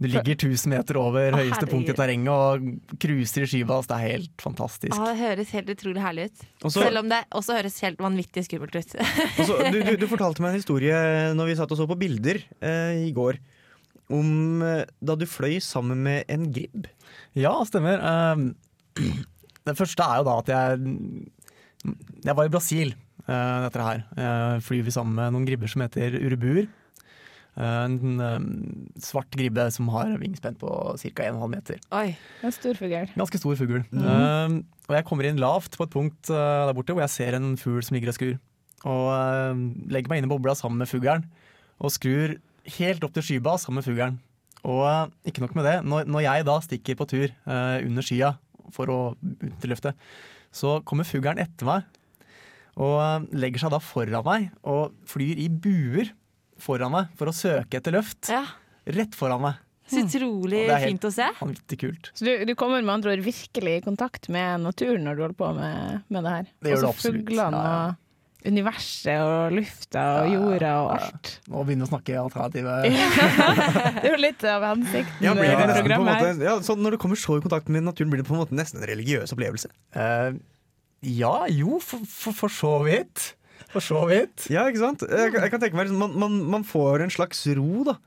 du 0.00 0.06
ligger 0.08 0.32
1000 0.32 0.72
meter 0.72 0.96
over 0.96 1.34
Å, 1.34 1.38
høyeste 1.42 1.66
punkt 1.68 1.90
i 1.92 1.94
terrenget 1.96 2.32
og 2.32 2.96
cruiser 3.02 3.44
i 3.44 3.48
skybas. 3.52 3.88
Det 3.90 3.98
er 3.98 4.14
helt 4.14 4.40
fantastisk. 4.40 4.94
Ah, 4.96 5.10
det 5.10 5.18
høres 5.20 5.52
helt 5.52 5.72
utrolig 5.74 6.00
herlig 6.00 6.24
ut. 6.30 6.44
Også, 6.62 6.86
Selv 6.86 7.02
om 7.02 7.10
det 7.10 7.18
også 7.36 7.58
høres 7.58 7.76
helt 7.84 8.00
vanvittig 8.00 8.46
skummelt 8.46 8.78
ut. 8.78 8.94
også, 8.96 9.58
du, 9.68 9.76
du, 9.84 9.92
du 10.00 10.06
fortalte 10.14 10.40
meg 10.40 10.54
en 10.54 10.62
historie 10.62 11.02
når 11.36 11.50
vi 11.50 11.58
satt 11.60 11.76
og 11.76 11.82
så 11.82 11.88
på 11.90 11.98
bilder 12.00 12.40
eh, 12.64 13.02
i 13.10 13.12
går. 13.16 13.42
Om 14.16 14.64
eh, 14.64 14.88
da 15.04 15.18
du 15.20 15.28
fløy 15.28 15.60
sammen 15.64 16.00
med 16.08 16.32
en 16.32 16.48
gribb. 16.48 16.88
Ja, 17.36 17.52
stemmer. 17.68 18.00
Um, 18.00 18.50
det 19.68 19.76
første 19.76 20.08
er 20.08 20.22
jo 20.22 20.30
da 20.30 20.40
at 20.40 20.54
jeg 20.56 20.96
Jeg 22.24 22.36
var 22.36 22.48
i 22.48 22.56
Brasil 22.56 22.96
uh, 23.28 23.68
dette 23.68 23.84
her. 23.84 24.04
Uh, 24.16 24.56
flyr 24.64 24.88
vi 24.88 24.96
sammen 24.96 25.20
med 25.20 25.36
noen 25.36 25.48
gribber 25.48 25.68
som 25.68 25.84
heter 25.84 26.16
urubuer. 26.24 26.72
Uh, 27.58 27.84
en 27.84 28.20
um, 28.22 28.44
svart 29.02 29.30
gribbe 29.34 29.64
som 29.74 29.88
har 29.90 30.12
vingspenn 30.20 30.58
på 30.60 30.70
ca. 31.02 31.26
1,5 31.26 31.50
meter. 31.50 31.80
Oi. 31.98 32.12
En 32.46 32.54
stor 32.54 32.78
fugl. 32.78 33.10
Ganske 33.16 33.40
stor 33.42 33.58
fugl. 33.58 33.82
Mhm. 33.90 34.06
Um, 34.06 34.60
og 34.90 34.96
jeg 34.96 35.06
kommer 35.06 35.26
inn 35.26 35.38
lavt 35.42 35.76
på 35.78 35.86
et 35.86 35.92
punkt 35.92 36.30
uh, 36.32 36.66
der 36.68 36.74
borte 36.74 36.94
hvor 36.94 37.04
jeg 37.04 37.14
ser 37.14 37.38
en 37.38 37.52
fugl 37.60 37.82
som 37.86 37.98
ligger 37.98 38.12
og 38.12 38.18
skrur. 38.18 38.38
Og 38.88 39.04
uh, 39.12 39.60
legger 39.92 40.12
meg 40.12 40.22
inn 40.22 40.30
i 40.30 40.32
bobla 40.32 40.54
sammen 40.58 40.80
med 40.80 40.90
fuglen, 40.90 41.26
og 41.82 41.92
skrur 41.94 42.38
helt 42.78 43.04
opp 43.04 43.14
til 43.16 43.26
skybas 43.26 43.66
sammen 43.66 43.80
med 43.80 43.88
fuglen. 43.88 44.18
Og 44.64 44.84
uh, 44.86 45.06
ikke 45.26 45.44
nok 45.44 45.56
med 45.58 45.66
det, 45.68 45.76
når, 45.84 46.08
når 46.10 46.26
jeg 46.26 46.48
da 46.48 46.58
stikker 46.64 46.98
på 46.98 47.08
tur 47.10 47.28
uh, 47.48 47.78
under 47.82 48.06
skya 48.06 48.34
for 48.74 48.92
å 48.92 49.00
ut 49.18 49.56
til 49.62 49.72
luftet, 49.72 49.98
så 50.54 50.78
kommer 50.86 51.08
fuglen 51.08 51.40
etter 51.42 51.66
meg 51.66 51.88
og 52.80 52.96
uh, 53.00 53.22
legger 53.34 53.64
seg 53.64 53.74
da 53.74 53.80
foran 53.82 54.26
meg 54.26 54.50
og 54.68 54.94
flyr 55.10 55.40
i 55.42 55.48
buer 55.50 56.12
foran 56.64 56.94
meg 56.94 57.10
for 57.18 57.30
å 57.30 57.34
søke 57.36 57.80
etter 57.80 57.96
løft. 57.96 58.30
Ja. 58.32 58.44
Rett 58.90 59.16
foran 59.18 59.44
meg. 59.44 59.66
Så 59.90 60.04
utrolig 60.04 60.66
mm. 60.68 60.74
er 60.74 60.84
fint 60.84 61.06
å 61.06 61.10
se. 61.12 61.26
Vanvittig 61.40 61.80
kult. 61.80 62.12
Så 62.14 62.26
du, 62.26 62.30
du 62.46 62.52
kommer 62.58 62.82
med 62.84 62.92
andre 63.00 63.16
ord 63.16 63.24
virkelig 63.24 63.80
i 63.80 63.82
kontakt 63.82 64.28
med 64.30 64.62
naturen 64.62 65.02
når 65.06 65.18
du 65.18 65.24
holder 65.24 65.40
på 65.40 65.50
med, 65.56 66.04
med 66.06 66.26
det 66.26 66.36
her? 66.36 66.52
Det 66.60 66.72
gjør 66.72 66.84
du 66.84 66.86
Også 66.86 66.94
absolutt. 66.94 67.26
fuglene 67.26 67.64
Ja, 67.64 67.72
ja. 67.72 67.88
og 67.88 68.06
universet 68.40 69.20
og 69.20 69.56
lufta 69.56 70.04
og 70.20 70.30
jorda 70.32 70.70
og 70.84 70.92
alt. 70.94 71.32
Nå 71.50 71.64
begynner 71.66 71.84
vi 71.84 71.88
å 71.88 71.90
snakke 71.90 72.20
alternative 72.22 72.76
Det 72.86 74.06
er 74.06 74.14
jo 74.14 74.20
litt 74.22 74.46
av 74.48 74.64
hensikten 74.70 75.26
Ja, 75.26 75.34
blir 75.36 75.50
det 75.50 75.58
nesten 75.58 75.74
på 75.74 75.74
en 75.74 75.82
programmet 75.82 76.22
måte, 76.22 76.46
ja, 76.46 76.54
så 76.64 76.78
når 76.78 76.96
du 76.96 77.00
kommer 77.02 77.20
så 77.20 77.36
i 77.36 77.44
kontakt 77.44 77.68
med 77.68 77.84
naturen, 77.84 78.14
blir 78.14 78.22
det 78.22 78.28
på 78.30 78.36
en 78.36 78.40
måte 78.40 78.56
nesten 78.56 78.80
en 78.80 78.88
religiøs 78.88 79.34
opplevelse? 79.36 79.68
Uh, 79.92 80.38
ja, 81.04 81.34
jo, 81.52 81.82
for, 81.84 82.06
for, 82.08 82.36
for 82.36 82.52
så 82.52 82.72
vidt. 82.86 83.32
For 83.72 83.80
så 83.84 84.00
vidt. 84.10 84.48
Ja, 84.50 84.64
ikke 84.70 84.82
sant? 84.82 85.04
Jeg, 85.06 85.32
kan- 85.32 85.42
jeg 85.46 85.50
kan 85.54 85.60
tenke 85.62 85.78
meg 85.78 85.86
liksom, 85.88 85.98
man, 86.02 86.16
man, 86.18 86.40
man 86.58 86.64
får 86.66 87.04
en 87.06 87.10
slags 87.14 87.44
ro, 87.56 87.84
da. 87.84 87.98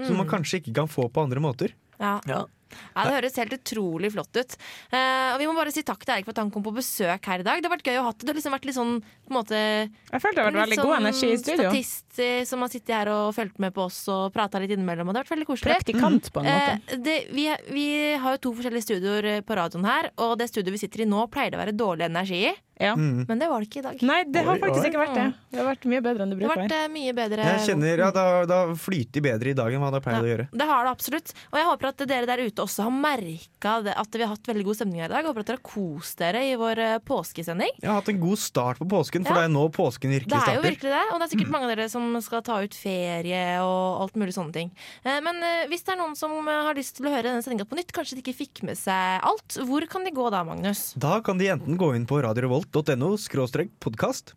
Som 0.00 0.16
man 0.16 0.26
Mm. 0.26 0.32
kanskje 0.32 0.60
ikke 0.62 0.72
kan 0.74 0.88
få 0.88 1.10
på 1.12 1.20
andre 1.26 1.40
måter. 1.44 1.74
Ja. 2.00 2.20
Ja. 2.26 2.46
Ja, 2.94 3.02
Det 3.02 3.12
høres 3.16 3.34
helt 3.36 3.52
utrolig 3.52 4.12
flott 4.14 4.30
ut. 4.38 4.52
Uh, 4.94 5.34
og 5.34 5.40
Vi 5.40 5.46
må 5.50 5.56
bare 5.58 5.72
si 5.74 5.82
takk 5.82 6.04
til 6.06 6.14
Erik 6.14 6.24
for 6.24 6.30
at 6.30 6.38
han 6.38 6.52
kom 6.54 6.62
på 6.62 6.70
besøk 6.72 7.24
her 7.26 7.40
i 7.40 7.42
dag. 7.42 7.58
Det 7.60 7.66
har 7.68 7.74
vært 7.76 7.82
gøy 7.90 7.98
å 7.98 8.04
ha 8.06 8.12
det. 8.14 8.20
Det 8.22 8.28
har 8.30 8.38
liksom 8.38 8.54
vært 8.54 8.64
litt 8.68 8.76
sånn 8.78 8.92
på 9.02 9.32
en 9.34 9.36
måte 9.40 9.58
Jeg 9.58 10.22
følte 10.22 10.36
det 10.38 10.44
har 10.44 10.52
vært 10.52 10.62
veldig 10.70 10.78
god 10.86 10.96
energi 11.00 11.32
i 11.32 11.36
studio. 11.42 11.66
Statist 11.74 12.48
som 12.48 12.60
har 12.62 12.68
sittet 12.70 12.94
her 12.94 13.10
og 13.10 13.34
fulgt 13.34 13.58
med 13.58 13.74
på 13.74 13.82
oss 13.90 13.98
og 14.14 14.32
prata 14.32 14.62
litt 14.62 14.70
innimellom. 14.70 15.10
Og 15.10 15.12
det 15.12 15.18
har 15.18 15.26
vært 15.26 15.34
veldig 15.34 15.48
koselig. 15.50 15.74
Praktikant 15.74 16.30
på 16.32 16.44
en 16.44 16.46
måte. 16.46 16.94
Uh, 16.94 16.96
det, 17.10 17.18
vi, 17.34 17.48
vi 17.74 17.86
har 18.22 18.38
jo 18.38 18.42
to 18.46 18.54
forskjellige 18.54 18.86
studioer 18.86 19.42
på 19.42 19.58
radioen 19.58 19.84
her, 19.90 20.12
og 20.22 20.38
det 20.38 20.48
studioet 20.54 20.78
vi 20.78 20.84
sitter 20.86 21.02
i 21.02 21.10
nå, 21.10 21.26
pleier 21.28 21.50
det 21.50 21.58
å 21.58 21.64
være 21.66 21.74
dårlig 21.76 22.06
energi 22.06 22.44
i. 22.54 22.56
Ja. 22.80 22.94
Mm. 22.96 23.26
Men 23.28 23.38
det 23.42 23.48
var 23.50 23.60
det 23.60 23.68
ikke 23.68 23.80
i 23.82 23.86
dag. 23.86 24.02
Nei, 24.08 24.20
det 24.24 24.44
har 24.46 24.56
Oi, 24.56 24.60
faktisk 24.62 24.84
oi. 24.84 24.90
ikke 24.90 25.02
vært 25.04 25.14
det. 25.18 25.26
Det 25.50 25.58
har 25.60 25.66
vært 25.68 25.84
mye 25.90 26.00
bedre 26.06 26.22
enn 26.24 26.30
det 26.32 26.38
Det 26.38 26.46
har 26.46 26.48
bruker 26.48 26.60
å 26.60 26.64
vært 26.64 26.72
være. 26.72 26.84
eh, 26.88 26.94
mye 26.94 27.12
bedre. 27.18 27.48
Jeg 27.50 27.60
kjenner, 27.68 27.98
ja, 28.04 28.10
Da, 28.10 28.24
da 28.48 28.60
flyter 28.74 29.20
bedre 29.24 29.50
i 29.50 29.56
dag 29.58 29.74
enn 29.74 29.82
hva 29.84 29.90
det 29.94 30.00
pleier 30.04 30.16
ja, 30.20 30.24
å 30.24 30.30
gjøre. 30.30 30.46
Det 30.52 30.66
har 30.70 30.84
det 30.88 30.90
absolutt. 30.96 31.32
Og 31.52 31.58
jeg 31.60 31.66
håper 31.70 31.88
at 31.90 32.02
dere 32.08 32.26
der 32.30 32.38
ute 32.40 32.48
ute 32.50 32.64
også 32.64 32.82
har 32.82 32.90
merka 32.90 33.74
at 34.00 34.16
vi 34.16 34.22
har 34.24 34.32
hatt 34.32 34.48
veldig 34.48 34.64
god 34.66 34.74
stemning 34.80 35.00
her 35.04 35.06
i 35.06 35.12
dag. 35.12 35.20
Jeg 35.22 35.28
Håper 35.30 35.40
at 35.44 35.46
dere 35.52 35.58
har 35.60 35.66
kost 35.70 36.18
dere 36.18 36.40
i 36.48 36.54
vår 36.58 36.78
eh, 36.82 36.98
påskesending. 37.06 37.70
Jeg 37.78 37.86
har 37.90 38.00
hatt 38.00 38.08
en 38.10 38.18
god 38.24 38.38
start 38.42 38.80
på 38.80 38.88
påsken, 38.90 39.22
for 39.28 39.36
Ja. 39.36 39.44
det 39.44 39.50
er 39.50 39.54
nå 39.54 39.66
påsken 39.70 40.10
virkelig 40.10 40.32
starter. 40.32 40.46
Det 40.46 40.56
er 40.56 40.58
jo 40.58 40.66
virkelig 40.70 40.90
det, 40.96 41.04
og 41.12 41.20
det 41.20 41.26
er 41.28 41.32
sikkert 41.36 41.52
mange 41.52 41.68
av 41.68 41.76
dere 41.76 41.88
som 41.92 42.08
skal 42.24 42.42
ta 42.42 42.56
ut 42.64 42.74
ferie 42.74 43.44
og 43.62 44.00
alt 44.06 44.14
mulig 44.18 44.34
sånne 44.34 44.52
ting. 44.56 44.70
Eh, 45.04 45.20
Men 45.20 45.36
hvis 45.68 45.84
det 45.84 45.92
er 45.94 46.00
noen 46.00 46.16
som 46.16 46.32
har 46.48 46.74
lyst 46.74 46.96
til 46.96 47.06
å 47.06 47.12
høre 47.14 47.28
denne 47.28 47.42
sendinga 47.44 47.68
på 47.68 47.76
nytt, 47.78 47.92
kanskje 47.92 48.16
de 48.18 48.22
ikke 48.24 48.38
fikk 48.40 48.62
med 48.64 48.78
seg 48.80 49.20
alt, 49.22 49.60
hvor 49.68 49.86
kan 49.86 50.02
de 50.04 50.10
gå 50.10 50.30
da, 50.32 50.42
Magnus? 50.42 50.94
Da 50.98 51.20
kan 51.20 51.38
de 51.38 51.46
enten 51.52 51.76
gå 51.78 51.94
inn 51.94 52.06
på 52.06 52.18
radiorevolt.no 52.22 52.69
skråstrek 53.18 53.70
podkast, 53.82 54.34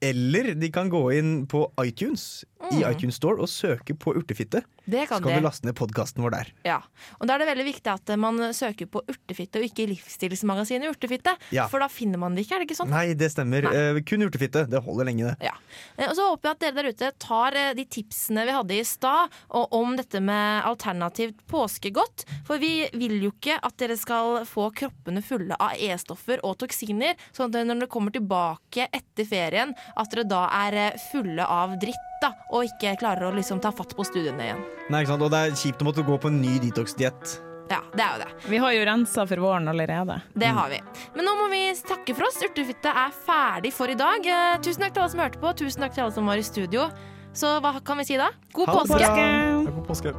eller 0.00 0.54
de 0.54 0.70
kan 0.72 0.88
gå 0.90 1.00
inn 1.18 1.46
på 1.46 1.66
iTunes 1.84 2.44
i 2.70 2.82
Mm. 2.82 2.90
iTunes 2.92 3.16
Store 3.16 3.40
og 3.40 3.48
søke 3.48 3.94
på 3.96 4.12
Urtefitte. 4.14 4.60
Det 4.86 5.08
kan 5.08 5.18
Så 5.18 5.22
kan 5.22 5.22
kan 5.22 5.32
de. 5.32 5.40
vi 5.40 5.46
laste 5.46 5.64
ned 5.64 5.74
podkasten 5.76 6.22
vår 6.22 6.30
der. 6.30 6.46
Ja, 6.64 6.82
og 7.20 7.26
Da 7.26 7.34
er 7.34 7.38
det 7.38 7.48
veldig 7.48 7.64
viktig 7.72 7.88
at 7.92 8.18
man 8.18 8.36
søker 8.52 8.86
på 8.86 9.00
Urtefitte 9.08 9.56
og 9.56 9.64
ikke 9.64 9.86
Livsstilsmagasinet 9.88 10.90
Urtefitte. 10.92 11.34
Ja. 11.52 11.66
For 11.68 11.78
da 11.80 11.88
finner 11.88 12.18
man 12.18 12.34
det 12.34 12.44
ikke, 12.46 12.56
er 12.56 12.58
det 12.64 12.68
ikke 12.68 12.76
sånn? 12.82 12.90
Nei, 12.92 13.14
det 13.14 13.30
stemmer. 13.32 13.64
Eh, 13.64 14.00
kun 14.04 14.20
Urtefitte. 14.26 14.66
Det 14.68 14.82
holder 14.84 15.04
lenge, 15.08 15.30
det. 15.30 15.36
Ja. 15.48 15.54
Eh, 15.98 16.08
Og 16.10 16.16
så 16.16 16.26
håper 16.28 16.42
jeg 16.42 16.50
at 16.50 16.60
dere 16.60 16.82
der 16.82 16.88
ute 16.92 17.12
tar 17.18 17.56
eh, 17.56 17.72
de 17.74 17.84
tipsene 17.86 18.44
vi 18.44 18.52
hadde 18.52 18.76
i 18.78 18.82
stad 18.84 19.30
om 19.50 19.96
dette 19.96 20.20
med 20.20 20.62
alternativt 20.64 21.36
påskegodt. 21.48 22.24
For 22.44 22.58
vi 22.58 22.88
vil 22.92 23.20
jo 23.22 23.30
ikke 23.32 23.58
at 23.62 23.76
dere 23.78 23.96
skal 23.96 24.44
få 24.44 24.68
kroppene 24.74 25.22
fulle 25.24 25.56
av 25.58 25.72
E-stoffer 25.78 26.40
og 26.44 26.58
toksiner, 26.58 27.14
sånn 27.32 27.54
at 27.54 27.64
når 27.66 27.80
dere 27.80 27.88
kommer 27.88 28.10
tilbake 28.12 28.86
etter 28.92 29.24
ferien, 29.24 29.74
at 29.96 30.10
dere 30.14 30.24
da 30.28 30.44
er 30.66 30.78
eh, 30.86 30.98
fulle 31.10 31.46
av 31.46 31.76
dritt. 31.80 32.06
Da, 32.20 32.34
og 32.52 32.66
ikke 32.68 32.98
klarer 33.00 33.30
å 33.30 33.32
liksom 33.32 33.62
ta 33.64 33.70
fatt 33.72 33.94
på 33.96 34.04
studiene 34.04 34.44
igjen. 34.44 34.58
Nei, 34.92 34.98
ikke 35.00 35.14
sant? 35.14 35.22
Og 35.24 35.30
det 35.32 35.38
er 35.40 35.54
kjipt 35.56 35.80
å 35.80 35.86
måtte 35.88 36.02
gå 36.04 36.18
på 36.20 36.28
en 36.28 36.36
ny 36.42 36.58
detox-diett. 36.60 37.38
Ja, 37.70 37.78
det 37.94 38.02
er 38.04 38.10
jo 38.12 38.20
det. 38.24 38.28
Vi 38.50 38.58
har 38.60 38.74
jo 38.74 38.82
rensa 38.84 39.24
for 39.30 39.40
våren 39.40 39.70
allerede. 39.72 40.18
Det 40.34 40.50
har 40.52 40.68
vi. 40.68 40.80
Men 41.14 41.24
nå 41.24 41.32
må 41.38 41.46
vi 41.52 41.62
takke 41.88 42.12
for 42.18 42.26
oss. 42.28 42.42
Urtefitte 42.44 42.92
er 42.92 43.14
ferdig 43.24 43.72
for 43.72 43.88
i 43.88 43.96
dag. 43.96 44.20
Eh, 44.26 44.58
tusen 44.60 44.84
takk 44.84 44.92
til 44.98 45.06
alle 45.06 45.14
som 45.14 45.22
hørte 45.24 45.40
på. 45.40 45.54
Tusen 45.62 45.86
takk 45.86 45.96
til 45.96 46.04
alle 46.04 46.16
som 46.18 46.28
var 46.28 46.42
i 46.42 46.44
studio. 46.44 46.90
Så 47.32 47.56
hva 47.64 47.72
kan 47.80 48.02
vi 48.02 48.08
si 48.10 48.20
da? 48.20 48.28
God 48.52 48.68
Ha 48.68 48.76
det 48.82 48.86
påske! 48.90 49.10
bra. 49.16 49.64
God 49.70 49.86
påske. 49.88 50.14